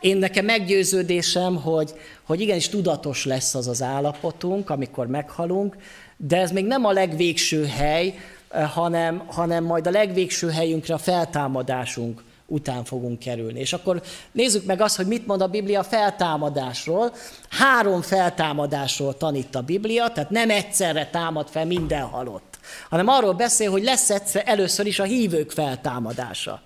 [0.00, 5.76] Én nekem meggyőződésem, hogy, hogy igenis tudatos lesz az az állapotunk, amikor meghalunk,
[6.16, 8.14] de ez még nem a legvégső hely,
[8.48, 13.60] eh, hanem, hanem majd a legvégső helyünkre a feltámadásunk után fogunk kerülni.
[13.60, 14.02] És akkor
[14.32, 17.12] nézzük meg azt, hogy mit mond a Biblia feltámadásról.
[17.50, 22.58] Három feltámadásról tanít a Biblia, tehát nem egyszerre támad fel minden halott,
[22.90, 26.62] hanem arról beszél, hogy lesz egyszer először is a hívők feltámadása.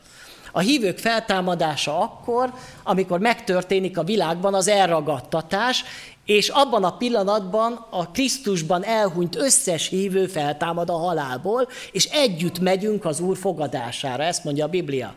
[0.52, 5.84] A hívők feltámadása akkor, amikor megtörténik a világban az elragadtatás,
[6.30, 13.04] és abban a pillanatban a Krisztusban elhunyt összes hívő feltámad a halálból, és együtt megyünk
[13.04, 15.14] az Úr fogadására, ezt mondja a Biblia.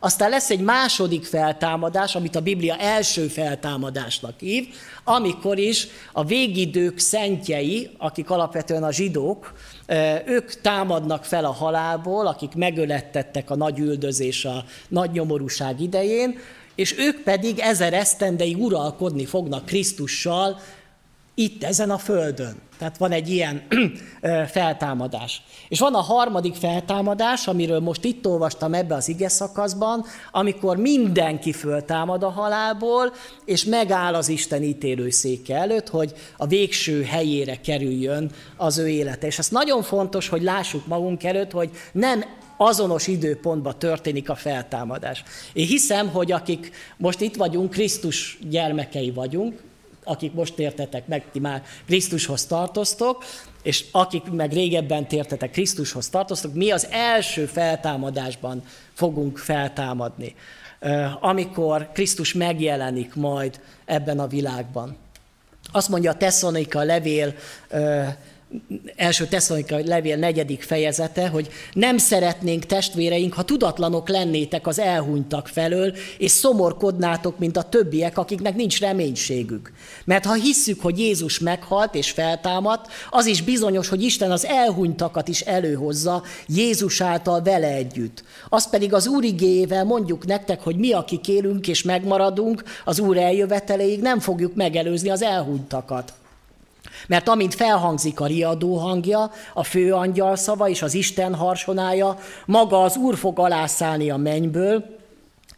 [0.00, 4.68] Aztán lesz egy második feltámadás, amit a Biblia első feltámadásnak hív,
[5.04, 9.52] amikor is a végidők szentjei, akik alapvetően a zsidók,
[10.26, 16.38] ők támadnak fel a halálból, akik megölettettek a nagy üldözés, a nagy nyomorúság idején,
[16.74, 20.60] és ők pedig ezer esztendeig uralkodni fognak Krisztussal
[21.34, 22.62] itt ezen a földön.
[22.78, 23.62] Tehát van egy ilyen
[24.56, 25.42] feltámadás.
[25.68, 31.52] És van a harmadik feltámadás, amiről most itt olvastam ebbe az ige szakaszban, amikor mindenki
[31.52, 33.12] föltámad a halálból,
[33.44, 39.26] és megáll az Isten ítélőszéke előtt, hogy a végső helyére kerüljön az ő élete.
[39.26, 42.24] És ez nagyon fontos, hogy lássuk magunk előtt, hogy nem
[42.56, 45.22] azonos időpontban történik a feltámadás.
[45.52, 49.62] Én hiszem, hogy akik most itt vagyunk, Krisztus gyermekei vagyunk,
[50.04, 53.24] akik most tértetek meg, ti már Krisztushoz tartoztok,
[53.62, 58.62] és akik meg régebben tértetek Krisztushoz tartoztok, mi az első feltámadásban
[58.92, 60.34] fogunk feltámadni,
[61.20, 64.96] amikor Krisztus megjelenik majd ebben a világban.
[65.72, 67.34] Azt mondja a Tesszalonika levél
[68.96, 75.94] első Tesszalonikai levél negyedik fejezete, hogy nem szeretnénk testvéreink, ha tudatlanok lennétek az elhunytak felől,
[76.18, 79.72] és szomorkodnátok, mint a többiek, akiknek nincs reménységük.
[80.04, 85.28] Mert ha hisszük, hogy Jézus meghalt és feltámadt, az is bizonyos, hogy Isten az elhunytakat
[85.28, 88.24] is előhozza Jézus által vele együtt.
[88.48, 93.16] Az pedig az Úr igéjével mondjuk nektek, hogy mi, akik élünk és megmaradunk, az Úr
[93.16, 96.12] eljöveteleig nem fogjuk megelőzni az elhunytakat.
[97.06, 102.96] Mert amint felhangzik a riadó hangja, a főangyal szava és az Isten harsonája, maga az
[102.96, 105.02] Úr fog alászállni a mennyből,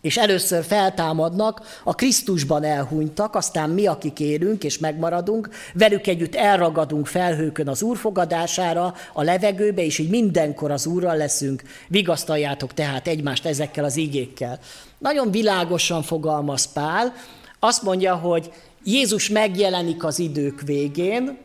[0.07, 7.07] és először feltámadnak a Krisztusban elhunytak, aztán mi, akik élünk és megmaradunk, velük együtt elragadunk
[7.07, 11.63] felhőkön az Úr fogadására, a levegőbe, és így mindenkor az Úrral leszünk.
[11.89, 14.59] Vigasztaljátok tehát egymást ezekkel az igékkel.
[14.99, 17.13] Nagyon világosan fogalmaz Pál,
[17.59, 18.51] azt mondja, hogy
[18.89, 21.37] Jézus megjelenik az idők végén,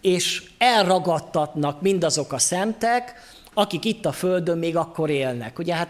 [0.00, 3.14] és elragadtatnak mindazok a szentek,
[3.54, 5.58] akik itt a Földön még akkor élnek.
[5.58, 5.88] Ugye hát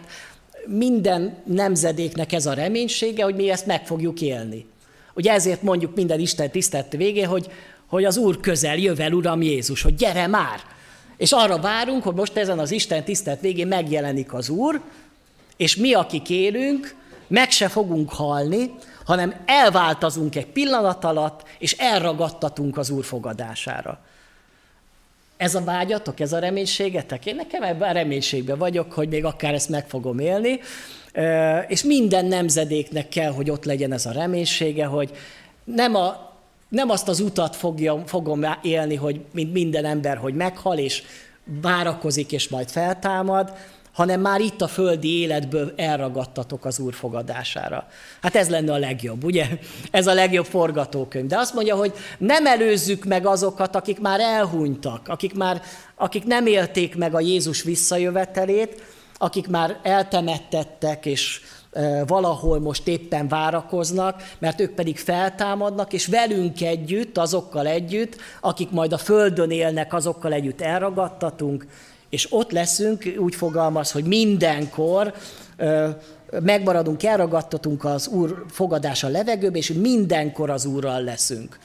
[0.66, 4.66] minden nemzedéknek ez a reménysége, hogy mi ezt meg fogjuk élni.
[5.14, 7.50] Ugye ezért mondjuk minden Isten tisztelt végén, hogy,
[7.86, 10.60] hogy az Úr közel jövel, Uram Jézus, hogy gyere már!
[11.16, 14.80] És arra várunk, hogy most ezen az Isten tisztelt végén megjelenik az Úr,
[15.56, 16.94] és mi, akik élünk,
[17.26, 18.70] meg se fogunk halni,
[19.08, 23.98] hanem elváltazunk egy pillanat alatt, és elragadtatunk az Úr fogadására.
[25.36, 27.26] Ez a vágyatok, ez a reménységetek?
[27.26, 30.60] Én nekem ebben a reménységben vagyok, hogy még akár ezt meg fogom élni,
[31.66, 35.10] és minden nemzedéknek kell, hogy ott legyen ez a reménysége, hogy
[35.64, 36.32] nem, a,
[36.68, 41.02] nem azt az utat fogja, fogom élni, hogy mint minden ember, hogy meghal, és
[41.44, 43.52] várakozik, és majd feltámad,
[43.92, 47.86] hanem már itt a földi életből elragadtatok az Úr fogadására.
[48.22, 49.46] Hát ez lenne a legjobb, ugye?
[49.90, 51.26] Ez a legjobb forgatókönyv.
[51.26, 55.62] De azt mondja, hogy nem előzzük meg azokat, akik már elhunytak, akik, már,
[55.94, 58.82] akik nem élték meg a Jézus visszajövetelét,
[59.18, 61.40] akik már eltemettettek, és
[62.06, 68.92] valahol most éppen várakoznak, mert ők pedig feltámadnak, és velünk együtt, azokkal együtt, akik majd
[68.92, 71.66] a Földön élnek, azokkal együtt elragadtatunk,
[72.08, 75.14] és ott leszünk, úgy fogalmaz, hogy mindenkor
[76.30, 81.58] megmaradunk, elragadtatunk az Úr fogadása levegőbe, és mindenkor az Úrral leszünk.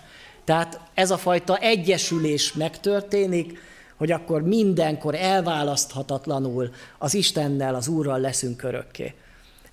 [0.43, 3.59] Tehát ez a fajta egyesülés megtörténik,
[3.97, 9.13] hogy akkor mindenkor elválaszthatatlanul az Istennel, az Úrral leszünk örökké.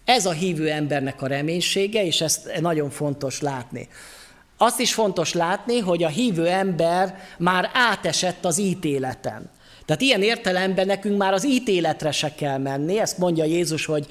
[0.04, 3.88] Ez a hívő embernek a reménysége, és ezt nagyon fontos látni.
[4.56, 9.50] Azt is fontos látni, hogy a hívő ember már átesett az ítéleten.
[9.90, 14.06] Tehát ilyen értelemben nekünk már az ítéletre se kell menni, ezt mondja Jézus, hogy,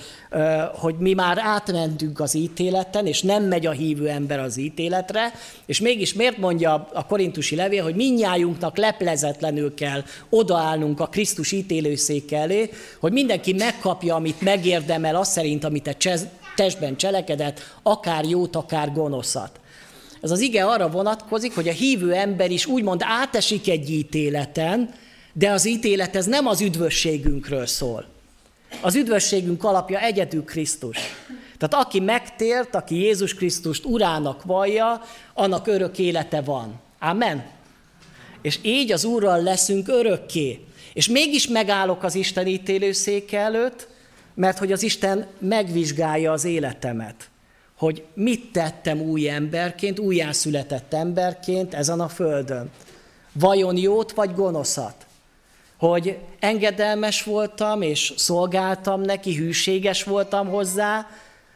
[0.73, 5.33] hogy mi már átmentünk az ítéleten, és nem megy a hívő ember az ítéletre,
[5.65, 12.31] és mégis miért mondja a korintusi levél, hogy minnyájunknak leplezetlenül kell odaállnunk a Krisztus ítélőszék
[12.31, 16.17] elé, hogy mindenki megkapja, amit megérdemel, azt szerint, amit a
[16.55, 19.59] testben cselekedett, akár jót, akár gonoszat.
[20.21, 24.89] Ez az ige arra vonatkozik, hogy a hívő ember is úgymond átesik egy ítéleten,
[25.39, 28.05] de az ítélet ez nem az üdvösségünkről szól.
[28.81, 30.97] Az üdvösségünk alapja egyedül Krisztus.
[31.57, 35.01] Tehát aki megtért, aki Jézus Krisztust urának vallja,
[35.33, 36.79] annak örök élete van.
[36.99, 37.45] Amen.
[38.41, 40.65] És így az Úrral leszünk örökké.
[40.93, 43.87] És mégis megállok az Isten ítélőszéke előtt,
[44.33, 47.29] mert hogy az Isten megvizsgálja az életemet.
[47.77, 52.69] Hogy mit tettem új emberként, újjászületett emberként ezen a földön.
[53.33, 55.07] Vajon jót vagy gonoszat?
[55.79, 61.07] Hogy engedelmes voltam, és szolgáltam neki, hűséges voltam hozzá,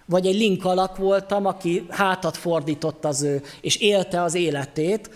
[0.05, 5.09] vagy egy link alak voltam, aki hátat fordított az ő, és élte az életét,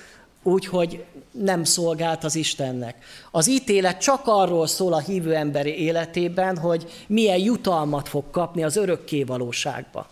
[0.43, 2.95] úgyhogy nem szolgált az Istennek.
[3.31, 8.75] Az ítélet csak arról szól a hívő emberi életében, hogy milyen jutalmat fog kapni az
[8.75, 10.07] örökké valóságba.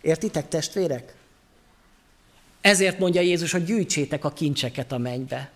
[0.00, 1.14] Értitek, testvérek?
[2.60, 5.50] Ezért mondja Jézus, hogy gyűjtsétek a kincseket a mennybe.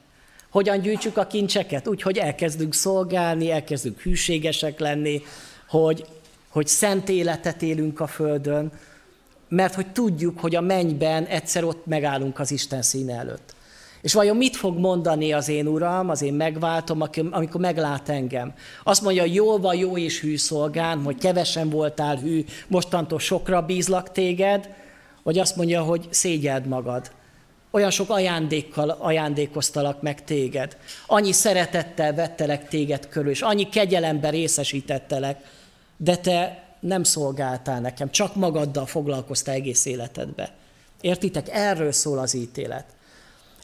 [0.51, 1.89] Hogyan gyűjtsük a kincseket?
[1.89, 5.23] Úgy, hogy elkezdünk szolgálni, elkezdünk hűségesek lenni,
[5.69, 6.05] hogy,
[6.49, 8.73] hogy szent életet élünk a Földön,
[9.49, 13.55] mert hogy tudjuk, hogy a mennyben egyszer ott megállunk az Isten színe előtt.
[14.03, 18.53] És vajon mit fog mondani az én uram, az én megváltom, amikor meglát engem?
[18.83, 24.13] Azt mondja, jól van, jó és hű szolgán, hogy kevesen voltál hű, mostantól sokra bízlak
[24.13, 24.69] téged,
[25.23, 27.11] vagy azt mondja, hogy szégyeld magad,
[27.71, 35.41] olyan sok ajándékkal ajándékoztalak meg téged, annyi szeretettel vettelek téged körül, és annyi kegyelemben részesítettelek,
[35.97, 40.53] de te nem szolgáltál nekem, csak magaddal foglalkoztál egész életedbe.
[41.01, 41.49] Értitek?
[41.53, 42.85] Erről szól az ítélet.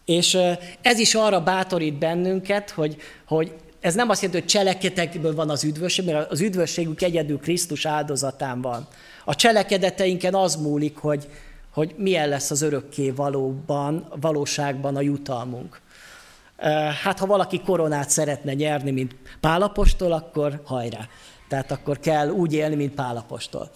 [0.05, 0.39] És
[0.83, 2.97] ez is arra bátorít bennünket, hogy,
[3.27, 7.87] hogy ez nem azt jelenti, hogy cselekedetekből van az üdvösség, mert az üdvösségük egyedül Krisztus
[7.87, 8.89] áldozatán van.
[9.25, 11.29] A cselekedeteinken az múlik, hogy,
[11.77, 15.81] hogy milyen lesz az örökké valóban, valóságban a jutalmunk.
[17.03, 21.09] Hát ha valaki koronát szeretne nyerni, mint Pálapostól, akkor hajrá.
[21.49, 23.71] Tehát akkor kell úgy élni, mint Pálapostól.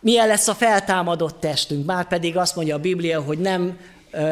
[0.00, 1.86] Milyen lesz a feltámadott testünk?
[1.86, 3.78] Már pedig azt mondja a Biblia, hogy nem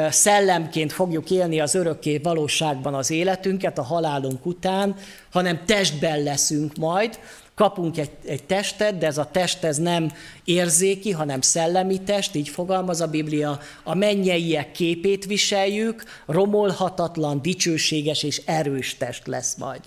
[0.08, 4.94] szellemként fogjuk élni az örökké valóságban az életünket a halálunk után,
[5.32, 7.18] hanem testben leszünk majd,
[7.58, 10.12] kapunk egy, egy testet, de ez a test ez nem
[10.44, 18.42] érzéki, hanem szellemi test, így fogalmaz a Biblia, a mennyeiek képét viseljük, romolhatatlan, dicsőséges és
[18.44, 19.80] erős test lesz majd.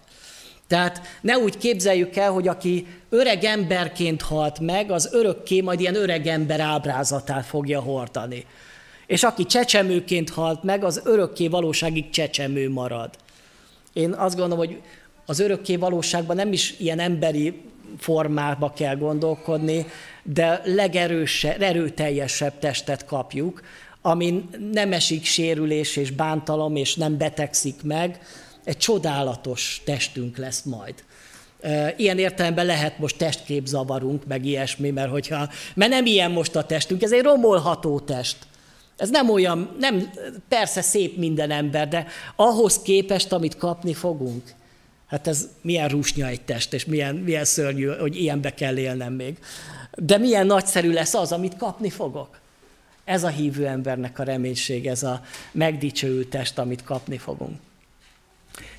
[0.67, 5.95] Tehát ne úgy képzeljük el, hogy aki öreg emberként halt meg, az örökké majd ilyen
[5.95, 8.45] öreg ember ábrázatát fogja hordani.
[9.07, 13.09] És aki csecsemőként halt meg, az örökké valóságig csecsemő marad.
[13.93, 14.82] Én azt gondolom, hogy
[15.32, 17.61] az örökké valóságban nem is ilyen emberi
[17.97, 19.86] formába kell gondolkodni,
[20.23, 23.61] de legerősebb, erőteljesebb testet kapjuk,
[24.01, 28.19] amin nem esik sérülés és bántalom, és nem betegszik meg,
[28.63, 30.93] egy csodálatos testünk lesz majd.
[31.97, 37.01] Ilyen értelemben lehet most testképzavarunk, meg ilyesmi, mert, hogyha, mert nem ilyen most a testünk,
[37.01, 38.38] ez egy romolható test.
[38.97, 40.11] Ez nem olyan, nem,
[40.47, 42.05] persze szép minden ember, de
[42.36, 44.43] ahhoz képest, amit kapni fogunk,
[45.12, 49.38] hát ez milyen rúsnya egy test, és milyen, milyen szörnyű, hogy ilyenbe kell élnem még.
[49.95, 52.39] De milyen nagyszerű lesz az, amit kapni fogok.
[53.03, 57.59] Ez a hívő embernek a reménység, ez a megdicsőült test, amit kapni fogunk.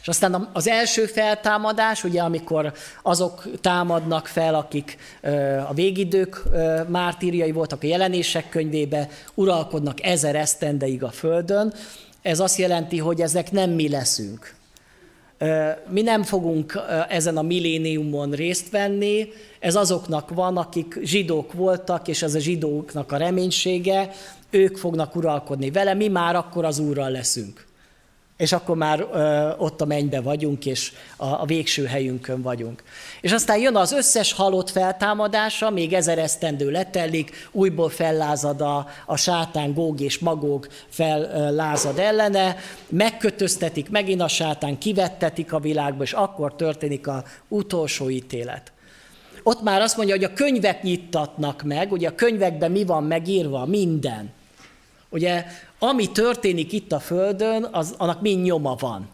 [0.00, 2.72] És aztán az első feltámadás, ugye amikor
[3.02, 4.96] azok támadnak fel, akik
[5.68, 6.42] a végidők
[6.88, 11.74] mártírjai voltak a jelenések könyvébe, uralkodnak ezer esztendeig a Földön,
[12.22, 14.60] ez azt jelenti, hogy ezek nem mi leszünk.
[15.88, 16.78] Mi nem fogunk
[17.08, 19.28] ezen a milléniumon részt venni,
[19.60, 24.10] ez azoknak van, akik zsidók voltak, és ez a zsidóknak a reménysége,
[24.50, 27.66] ők fognak uralkodni vele, mi már akkor az úrral leszünk
[28.42, 32.82] és akkor már ö, ott a mennybe vagyunk, és a, a végső helyünkön vagyunk.
[33.20, 39.16] És aztán jön az összes halott feltámadása, még ezer esztendő letellik, újból fellázad a, a
[39.16, 42.56] sátán, góg és magóg fellázad ellene,
[42.88, 48.72] megkötöztetik megint a sátán, kivettetik a világba, és akkor történik a utolsó ítélet.
[49.42, 53.66] Ott már azt mondja, hogy a könyvek nyittatnak meg, ugye a könyvekben mi van megírva?
[53.66, 54.30] Minden.
[55.08, 55.44] Ugye
[55.84, 59.08] ami történik itt a Földön, az, annak mind nyoma van.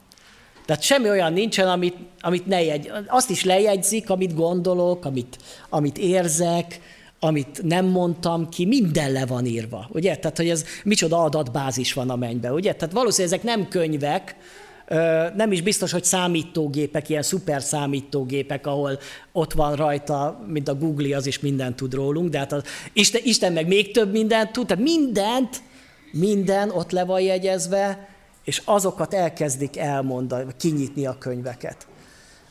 [0.66, 2.91] Tehát semmi olyan nincsen, amit, amit ne jegy.
[3.07, 5.39] Azt is lejegyzik, amit gondolok, amit,
[5.69, 6.81] amit érzek,
[7.21, 10.16] amit nem mondtam ki, minden le van írva, ugye?
[10.16, 12.73] Tehát, hogy ez micsoda adatbázis van a mennyben, ugye?
[12.73, 14.37] Tehát valószínűleg ezek nem könyvek,
[15.37, 18.99] nem is biztos, hogy számítógépek, ilyen szuper számítógépek, ahol
[19.33, 22.62] ott van rajta, mint a Google, az is mindent tud rólunk, de hát az,
[22.93, 25.62] Isten, Isten meg még több mindent tud, tehát mindent
[26.12, 28.09] minden ott le van jegyezve,
[28.44, 31.86] és azokat elkezdik elmondani, kinyitni a könyveket.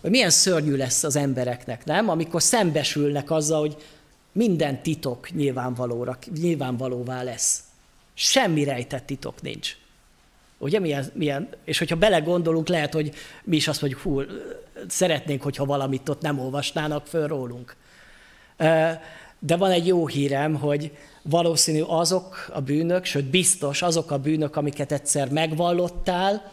[0.02, 2.10] Milyen szörnyű lesz az embereknek, nem?
[2.10, 3.76] Amikor szembesülnek azzal, hogy
[4.32, 7.64] minden titok nyilvánvalóra, nyilvánvalóvá lesz.
[8.14, 9.76] Semmi rejtett titok nincs.
[10.58, 14.22] Ugye milyen, milyen, és hogyha belegondolunk, lehet, hogy mi is azt mondjuk, hú,
[14.88, 17.76] szeretnénk, hogyha valamit ott nem olvasnának föl rólunk.
[19.40, 20.92] De van egy jó hírem, hogy
[21.30, 26.52] valószínű azok a bűnök, sőt biztos azok a bűnök, amiket egyszer megvallottál,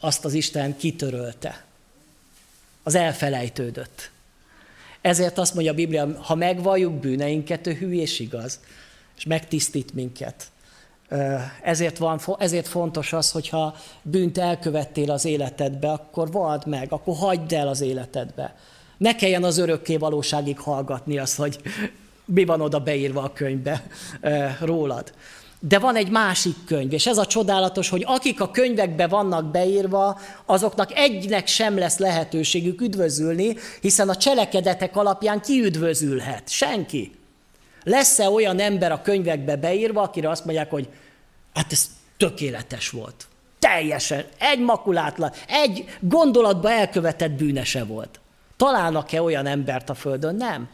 [0.00, 1.64] azt az Isten kitörölte.
[2.82, 4.10] Az elfelejtődött.
[5.00, 8.60] Ezért azt mondja a Biblia, ha megvalljuk bűneinket, ő hű és igaz,
[9.16, 10.50] és megtisztít minket.
[11.62, 17.52] Ezért, van, ezért fontos az, hogyha bűnt elkövettél az életedbe, akkor vald meg, akkor hagyd
[17.52, 18.56] el az életedbe.
[18.96, 21.60] Ne kelljen az örökké valóságig hallgatni azt, hogy
[22.26, 23.86] mi van oda beírva a könyvbe
[24.60, 25.12] rólad.
[25.60, 30.20] De van egy másik könyv, és ez a csodálatos, hogy akik a könyvekbe vannak beírva,
[30.44, 36.48] azoknak egynek sem lesz lehetőségük üdvözülni, hiszen a cselekedetek alapján ki üdvözülhet?
[36.48, 37.12] Senki.
[37.82, 40.88] Lesz-e olyan ember a könyvekbe beírva, akire azt mondják, hogy
[41.54, 43.26] hát ez tökéletes volt.
[43.58, 48.20] Teljesen, egy makulátlan, egy gondolatba elkövetett bűnese volt.
[48.56, 50.34] Találnak-e olyan embert a Földön?
[50.34, 50.68] Nem.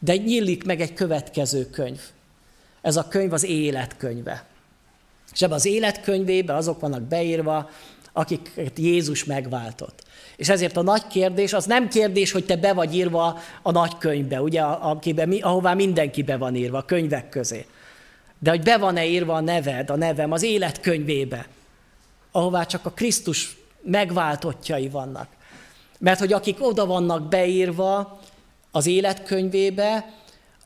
[0.00, 2.00] De nyílik meg egy következő könyv.
[2.80, 4.44] Ez a könyv az életkönyve.
[5.32, 7.70] És ebben az életkönyvében azok vannak beírva,
[8.12, 10.02] akiket Jézus megváltott.
[10.36, 13.98] És ezért a nagy kérdés, az nem kérdés, hogy te be vagy írva a nagy
[13.98, 17.66] könyvbe, ugye, akiben, ahová mindenki be van írva, a könyvek közé.
[18.38, 21.46] De hogy be van-e írva a neved, a nevem az életkönyvébe,
[22.32, 25.28] ahová csak a Krisztus megváltottjai vannak.
[25.98, 28.20] Mert hogy akik oda vannak beírva
[28.76, 30.14] az életkönyvébe,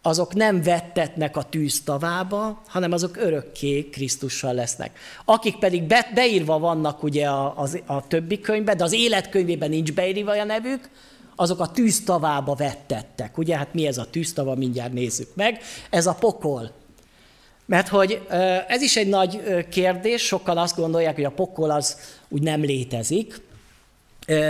[0.02, 4.98] azok nem vettetnek a tűztavába, hanem azok örökké Krisztussal lesznek.
[5.24, 9.92] Akik pedig be, beírva vannak ugye a, a, a többi könyvben, de az életkönyvében nincs
[9.92, 10.90] beírva a nevük,
[11.36, 13.38] azok a tűztavába vettettek.
[13.38, 15.60] Ugye, hát mi ez a tűztava, mindjárt nézzük meg.
[15.90, 16.70] Ez a pokol.
[17.66, 18.20] Mert hogy
[18.68, 21.96] ez is egy nagy kérdés, sokan azt gondolják, hogy a pokol az
[22.28, 23.40] úgy nem létezik,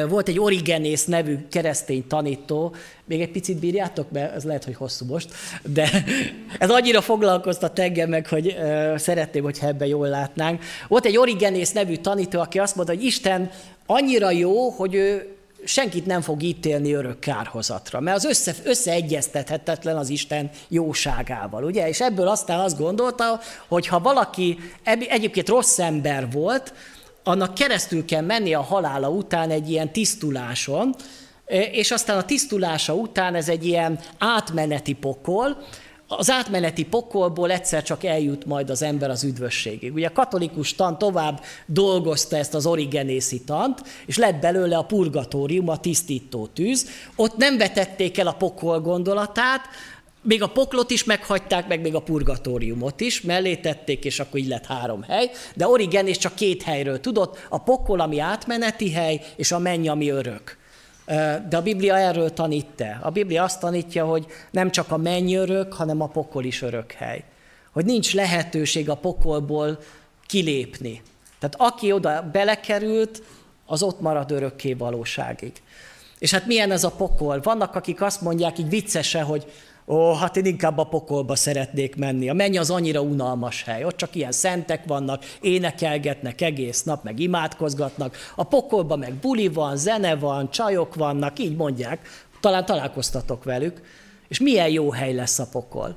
[0.09, 2.75] volt egy Origenész nevű keresztény tanító,
[3.05, 5.29] még egy picit bírjátok, mert ez lehet, hogy hosszú most,
[5.63, 5.91] de
[6.59, 8.57] ez annyira foglalkoztat engem meg, hogy
[8.97, 10.63] szeretném, hogyha ebben jól látnánk.
[10.89, 13.51] Volt egy Origenész nevű tanító, aki azt mondta, hogy Isten
[13.87, 20.09] annyira jó, hogy ő senkit nem fog ítélni örök kárhozatra, mert az össze, összeegyeztethetetlen az
[20.09, 21.89] Isten jóságával, ugye?
[21.89, 24.59] És ebből aztán azt gondolta, hogy ha valaki
[25.09, 26.73] egyébként rossz ember volt,
[27.31, 30.95] annak keresztül kell menni a halála után egy ilyen tisztuláson,
[31.73, 35.57] és aztán a tisztulása után ez egy ilyen átmeneti pokol,
[36.13, 39.93] az átmeneti pokolból egyszer csak eljut majd az ember az üdvösségig.
[39.93, 45.69] Ugye a katolikus tan tovább dolgozta ezt az origenészi tant, és lett belőle a purgatórium,
[45.69, 46.89] a tisztító tűz.
[47.17, 49.61] Ott nem vetették el a pokol gondolatát,
[50.23, 54.49] még a poklot is meghagyták, meg még a purgatóriumot is, mellé tették, és akkor így
[54.49, 59.53] lett három hely, de Origenes csak két helyről tudott, a pokol, ami átmeneti hely, és
[59.53, 60.59] a menny, ami örök.
[61.49, 62.99] De a Biblia erről tanít-e?
[63.03, 66.93] A Biblia azt tanítja, hogy nem csak a menny örök, hanem a pokol is örök
[66.93, 67.25] hely.
[67.73, 69.79] Hogy nincs lehetőség a pokolból
[70.27, 71.03] kilépni.
[71.39, 73.23] Tehát aki oda belekerült,
[73.67, 75.53] az ott marad örökké valóságig.
[76.19, 77.41] És hát milyen ez a pokol?
[77.43, 79.53] Vannak, akik azt mondják így viccesen, hogy
[79.91, 82.29] Ó, hát én inkább a pokolba szeretnék menni.
[82.29, 83.85] A menny az annyira unalmas hely.
[83.85, 88.17] Ott csak ilyen szentek vannak, énekelgetnek egész nap, meg imádkozgatnak.
[88.37, 92.09] A pokolba meg buli van, zene van, csajok vannak, így mondják.
[92.41, 93.83] Talán találkoztatok velük.
[94.29, 95.97] És milyen jó hely lesz a pokol.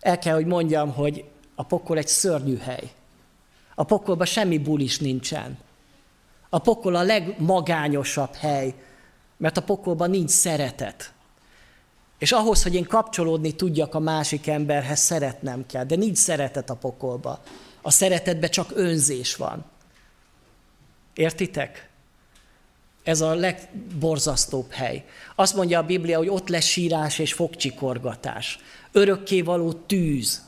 [0.00, 1.24] El kell, hogy mondjam, hogy
[1.54, 2.90] a pokol egy szörnyű hely.
[3.74, 5.58] A pokolban semmi bulis nincsen.
[6.48, 8.74] A pokol a legmagányosabb hely,
[9.36, 11.12] mert a pokolban nincs szeretet.
[12.20, 15.84] És ahhoz, hogy én kapcsolódni tudjak a másik emberhez, szeretnem kell.
[15.84, 17.42] De nincs szeretet a pokolba.
[17.82, 19.64] A szeretetben csak önzés van.
[21.14, 21.88] Értitek?
[23.02, 25.04] Ez a legborzasztóbb hely.
[25.34, 28.58] Azt mondja a Biblia, hogy ott lesz sírás és fogcsikorgatás.
[28.92, 30.42] Örökkévaló tűz.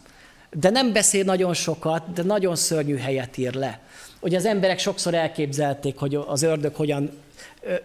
[0.51, 3.81] De nem beszél nagyon sokat, de nagyon szörnyű helyet ír le.
[4.23, 7.11] Hogy az emberek sokszor elképzelték, hogy az ördög hogyan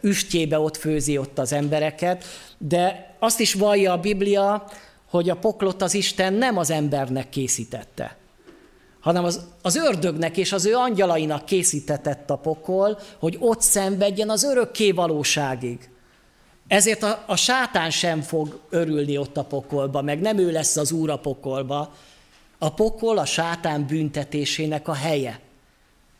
[0.01, 2.23] üstjébe ott főzi ott az embereket,
[2.57, 4.67] de azt is vallja a Biblia,
[5.09, 8.15] hogy a poklot az Isten nem az embernek készítette,
[8.99, 14.43] hanem az, az ördögnek és az ő angyalainak készítetett a pokol, hogy ott szenvedjen az
[14.43, 15.89] örökké valóságig.
[16.67, 20.91] Ezért a, a sátán sem fog örülni ott a pokolba, meg nem ő lesz az
[20.91, 21.93] úr a pokolba.
[22.57, 25.39] A pokol a sátán büntetésének a helye.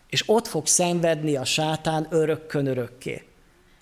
[0.10, 3.28] És ott fog szenvedni a sátán örökkön örökké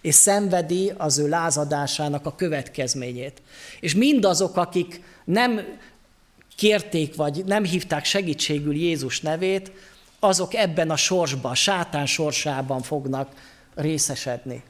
[0.06, 3.42] és szenvedi az ő lázadásának a következményét.
[3.80, 5.62] És mindazok, akik nem
[6.56, 9.72] kérték, vagy nem hívták segítségül Jézus nevét,
[10.20, 13.32] azok ebben a sorsban, a sátán sorsában fognak
[13.76, 14.64] részesedni.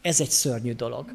[0.00, 1.10] Ez egy szörnyű dolog,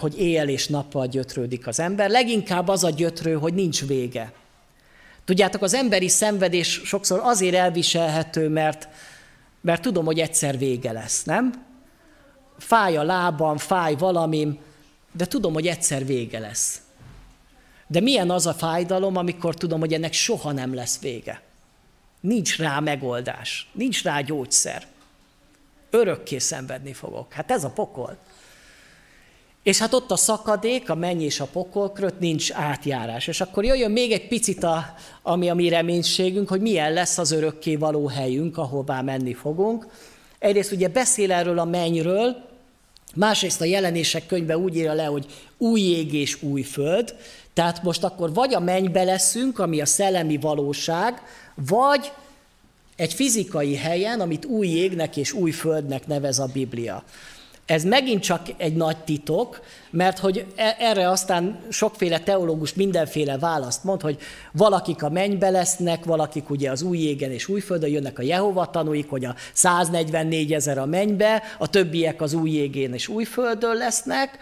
[0.00, 2.10] hogy éjjel és nappal gyötrődik az ember.
[2.10, 4.32] Leginkább az a gyötrő, hogy nincs vége.
[5.24, 8.88] Tudjátok, az emberi szenvedés sokszor azért elviselhető, mert,
[9.60, 11.70] mert tudom, hogy egyszer vége lesz, nem?
[12.62, 14.58] fáj a lábam, fáj valamim,
[15.12, 16.80] de tudom, hogy egyszer vége lesz.
[17.86, 21.42] De milyen az a fájdalom, amikor tudom, hogy ennek soha nem lesz vége.
[22.20, 24.86] Nincs rá megoldás, nincs rá gyógyszer.
[25.90, 27.32] Örökké szenvedni fogok.
[27.32, 28.16] Hát ez a pokol.
[29.62, 33.26] És hát ott a szakadék, a menny és a pokol között nincs átjárás.
[33.26, 37.30] És akkor jöjjön még egy picit, a, ami a mi reménységünk, hogy milyen lesz az
[37.30, 39.86] örökké való helyünk, ahová menni fogunk.
[40.38, 42.50] Egyrészt ugye beszél erről a mennyről,
[43.14, 45.26] Másrészt a jelenések könyve úgy írja le, hogy
[45.58, 47.14] új ég és új föld,
[47.52, 51.22] tehát most akkor vagy a mennybe leszünk, ami a szellemi valóság,
[51.54, 52.12] vagy
[52.96, 57.04] egy fizikai helyen, amit új égnek és új földnek nevez a Biblia.
[57.66, 59.60] Ez megint csak egy nagy titok,
[59.90, 64.18] mert hogy e, erre aztán sokféle teológus mindenféle választ mond, hogy
[64.52, 68.70] valakik a mennybe lesznek, valakik ugye az új égen és új földön jönnek a Jehova
[68.70, 73.76] tanúik, hogy a 144 ezer a mennybe, a többiek az új égén és új földön
[73.76, 74.38] lesznek.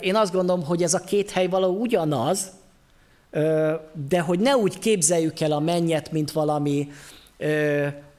[0.00, 2.50] Én azt gondolom, hogy ez a két hely való ugyanaz,
[4.08, 6.88] de hogy ne úgy képzeljük el a mennyet, mint valami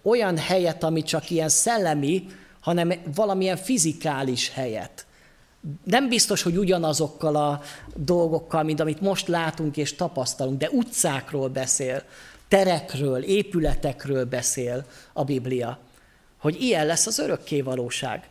[0.01, 2.25] olyan helyet, ami csak ilyen szellemi,
[2.59, 5.05] hanem valamilyen fizikális helyet.
[5.83, 7.61] Nem biztos, hogy ugyanazokkal a
[7.95, 12.03] dolgokkal, mint amit most látunk és tapasztalunk, de utcákról beszél,
[12.47, 15.79] terekről, épületekről beszél a Biblia,
[16.37, 18.29] hogy ilyen lesz az örökké valóság.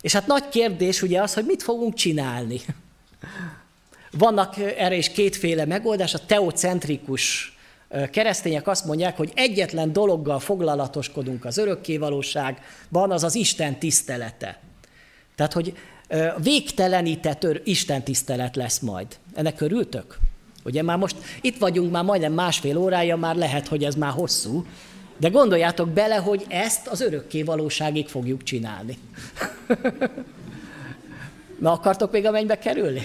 [0.00, 2.60] És hát nagy kérdés ugye az, hogy mit fogunk csinálni.
[4.10, 7.56] Vannak erre is kétféle megoldás, a teocentrikus
[8.10, 14.60] keresztények azt mondják, hogy egyetlen dologgal foglalatoskodunk az örökkévalóságban, az az Isten tisztelete.
[15.34, 15.74] Tehát, hogy
[16.36, 19.06] végtelenített Isten tisztelet lesz majd.
[19.34, 20.18] Ennek örültök?
[20.64, 24.66] Ugye már most itt vagyunk már majdnem másfél órája, már lehet, hogy ez már hosszú,
[25.16, 28.98] de gondoljátok bele, hogy ezt az örökké valóságig fogjuk csinálni.
[31.58, 33.02] Na, akartok még a mennybe kerülni?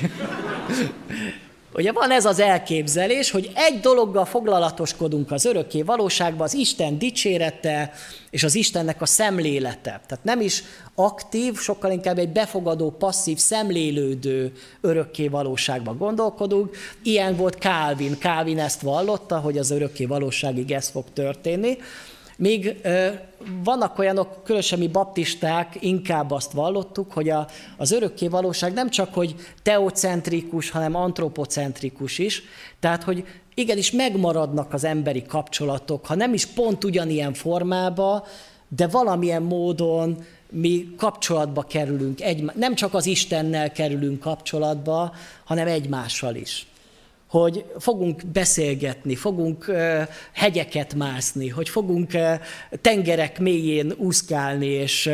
[1.78, 7.92] Ugye van ez az elképzelés, hogy egy dologgal foglalatoskodunk az örökké valóságban, az Isten dicsérete
[8.30, 10.02] és az Istennek a szemlélete.
[10.08, 10.64] Tehát nem is
[10.96, 14.52] aktív, sokkal inkább egy befogadó, passzív, szemlélődő
[14.82, 16.78] örökké valóságban gondolkodunk.
[17.04, 18.18] Ilyen volt Calvin.
[18.20, 21.78] Calvin ezt vallotta, hogy az örökké valóságig ez fog történni.
[22.38, 22.82] Míg
[23.64, 29.14] vannak olyanok, különösen mi baptisták, inkább azt vallottuk, hogy a, az örökké valóság nem csak,
[29.14, 32.44] hogy teocentrikus, hanem antropocentrikus is.
[32.80, 38.26] Tehát, hogy igenis megmaradnak az emberi kapcsolatok, ha nem is pont ugyanilyen formába,
[38.68, 45.14] de valamilyen módon mi kapcsolatba kerülünk, egy, nem csak az Istennel kerülünk kapcsolatba,
[45.44, 46.68] hanem egymással is
[47.28, 49.72] hogy fogunk beszélgetni, fogunk
[50.32, 52.12] hegyeket mászni, hogy fogunk
[52.82, 55.10] tengerek mélyén úszkálni, és,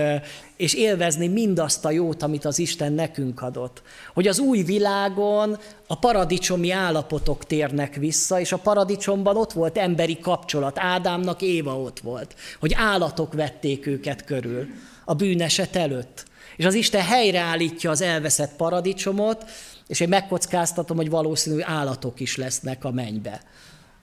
[0.58, 3.82] és élvezni mindazt a jót, amit az Isten nekünk adott.
[4.14, 5.58] Hogy az új világon
[5.88, 12.00] a paradicsomi állapotok térnek vissza, és a paradicsomban ott volt emberi kapcsolat, Ádámnak Éva ott
[12.00, 14.68] volt, hogy állatok vették őket körül
[15.06, 16.26] a bűneset előtt.
[16.56, 19.46] És az Isten helyreállítja az elveszett paradicsomot,
[19.88, 23.42] és én megkockáztatom, hogy valószínű állatok is lesznek a mennybe.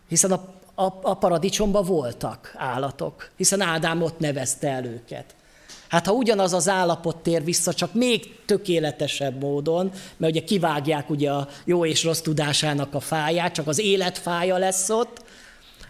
[0.08, 5.34] Hiszen a, a, a paradicsomban voltak állatok, hiszen Ádám ott nevezte el őket.
[5.88, 11.30] Hát ha ugyanaz az állapot tér vissza, csak még tökéletesebb módon, mert ugye kivágják ugye
[11.30, 15.24] a jó és rossz tudásának a fáját, csak az életfája lesz ott,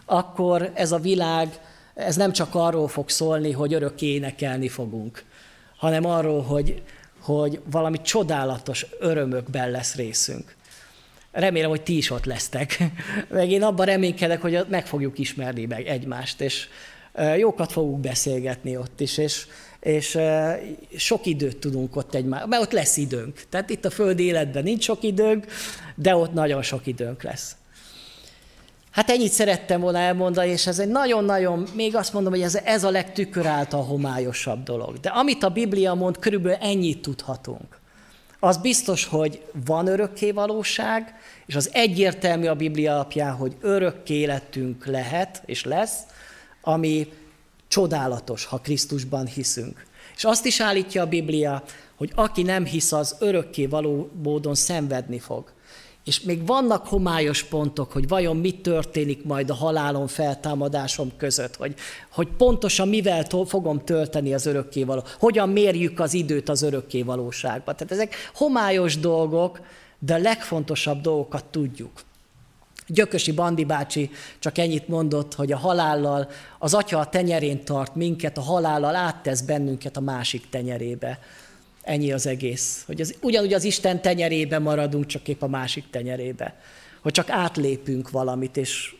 [0.06, 1.60] akkor ez a világ,
[1.94, 5.24] ez nem csak arról fog szólni, hogy örökké énekelni fogunk,
[5.76, 6.82] hanem arról, hogy
[7.20, 10.54] hogy valami csodálatos örömökben lesz részünk.
[11.32, 12.78] Remélem, hogy ti is ott lesztek.
[13.28, 16.68] Meg én abban reménykedek, hogy meg fogjuk ismerni meg egymást, és
[17.36, 19.46] jókat fogunk beszélgetni ott is, és,
[19.80, 20.18] és
[20.96, 23.42] sok időt tudunk ott egymás, mert ott lesz időnk.
[23.48, 25.46] Tehát itt a földi életben nincs sok időnk,
[25.94, 27.56] de ott nagyon sok időnk lesz.
[28.90, 32.84] Hát ennyit szerettem volna elmondani, és ez egy nagyon-nagyon, még azt mondom, hogy ez, ez
[32.84, 35.00] a legtükör által homályosabb dolog.
[35.00, 37.78] De amit a Biblia mond, körülbelül ennyit tudhatunk.
[38.40, 41.14] Az biztos, hogy van örökké valóság,
[41.46, 45.98] és az egyértelmű a Biblia alapján, hogy örökké életünk lehet és lesz,
[46.60, 47.08] ami
[47.68, 49.86] csodálatos, ha Krisztusban hiszünk.
[50.16, 51.62] És azt is állítja a Biblia,
[51.96, 55.52] hogy aki nem hisz, az örökké való módon szenvedni fog.
[56.04, 61.74] És még vannak homályos pontok, hogy vajon mi történik majd a halálom, feltámadásom között, hogy,
[62.10, 67.76] hogy pontosan mivel fogom tölteni az örökkévaló, hogyan mérjük az időt az örökkévalóságban.
[67.76, 69.60] Tehát ezek homályos dolgok,
[69.98, 71.90] de a legfontosabb dolgokat tudjuk.
[72.86, 76.28] Gyökösi Bandi bácsi csak ennyit mondott, hogy a halállal,
[76.58, 81.18] az atya a tenyerén tart minket, a halállal áttesz bennünket a másik tenyerébe.
[81.90, 82.82] Ennyi az egész.
[82.86, 86.54] Hogy az, ugyanúgy az Isten tenyerébe maradunk, csak épp a másik tenyerébe.
[87.02, 88.94] Hogy csak átlépünk valamit, és,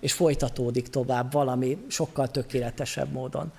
[0.00, 3.52] és folytatódik tovább valami sokkal tökéletesebb módon.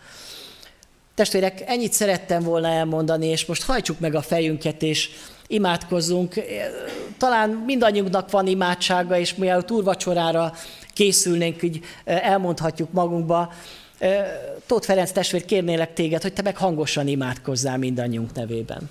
[1.15, 5.09] Testvérek, ennyit szerettem volna elmondani, és most hajtsuk meg a fejünket, és
[5.47, 6.33] imádkozzunk.
[7.17, 10.53] Talán mindannyiunknak van imádsága, és mielőtt úrvacsorára
[10.93, 13.53] készülnénk, így elmondhatjuk magunkba,
[14.65, 18.89] Tóth Ferenc testvér, kérnélek téged, hogy te meg hangosan imádkozzál mindannyiunk nevében.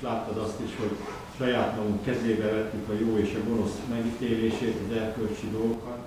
[0.00, 0.96] Láttad azt is, hogy
[1.38, 5.98] saját magunk kezébe vettük a jó és a gonosz megítélését, az erkölcsi dolgokat,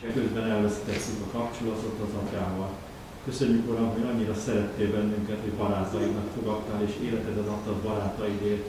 [0.00, 2.70] és közben elvesztettük a kapcsolatot az atyával.
[3.24, 8.66] Köszönjük, Uram, hogy annyira szerettél bennünket, hogy barátaidnak fogadtál, és életedet adtad barátaidért.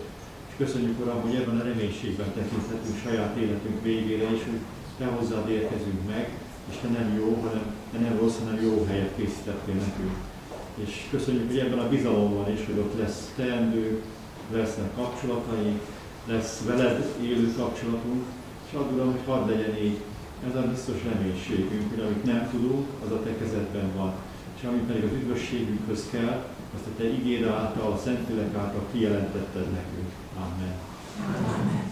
[0.49, 4.59] És köszönjük, Uram, hogy ebben a reménységben tekinthetünk saját életünk végére is, hogy
[4.97, 6.29] te hozzád érkezünk meg,
[6.69, 10.15] és te nem jó, hanem te nem rossz, hanem jó helyet készítettél nekünk.
[10.83, 14.01] És köszönjük, hogy ebben a bizalomban is, hogy ott lesz teendő,
[14.51, 15.81] lesznek kapcsolataink,
[16.27, 18.23] lesz veled élő kapcsolatunk,
[18.67, 19.99] és add Uram, hogy hadd legyen így.
[20.49, 24.13] Ez a biztos reménységünk, hogy amit nem tudunk, az a te kezedben van.
[24.61, 26.45] És ami pedig az üdvösségünkhöz kell,
[26.75, 30.11] azt a te igéd által, a Szentlélek által kijelentetted nekünk.
[30.35, 30.75] Amen.
[31.27, 31.90] Amen.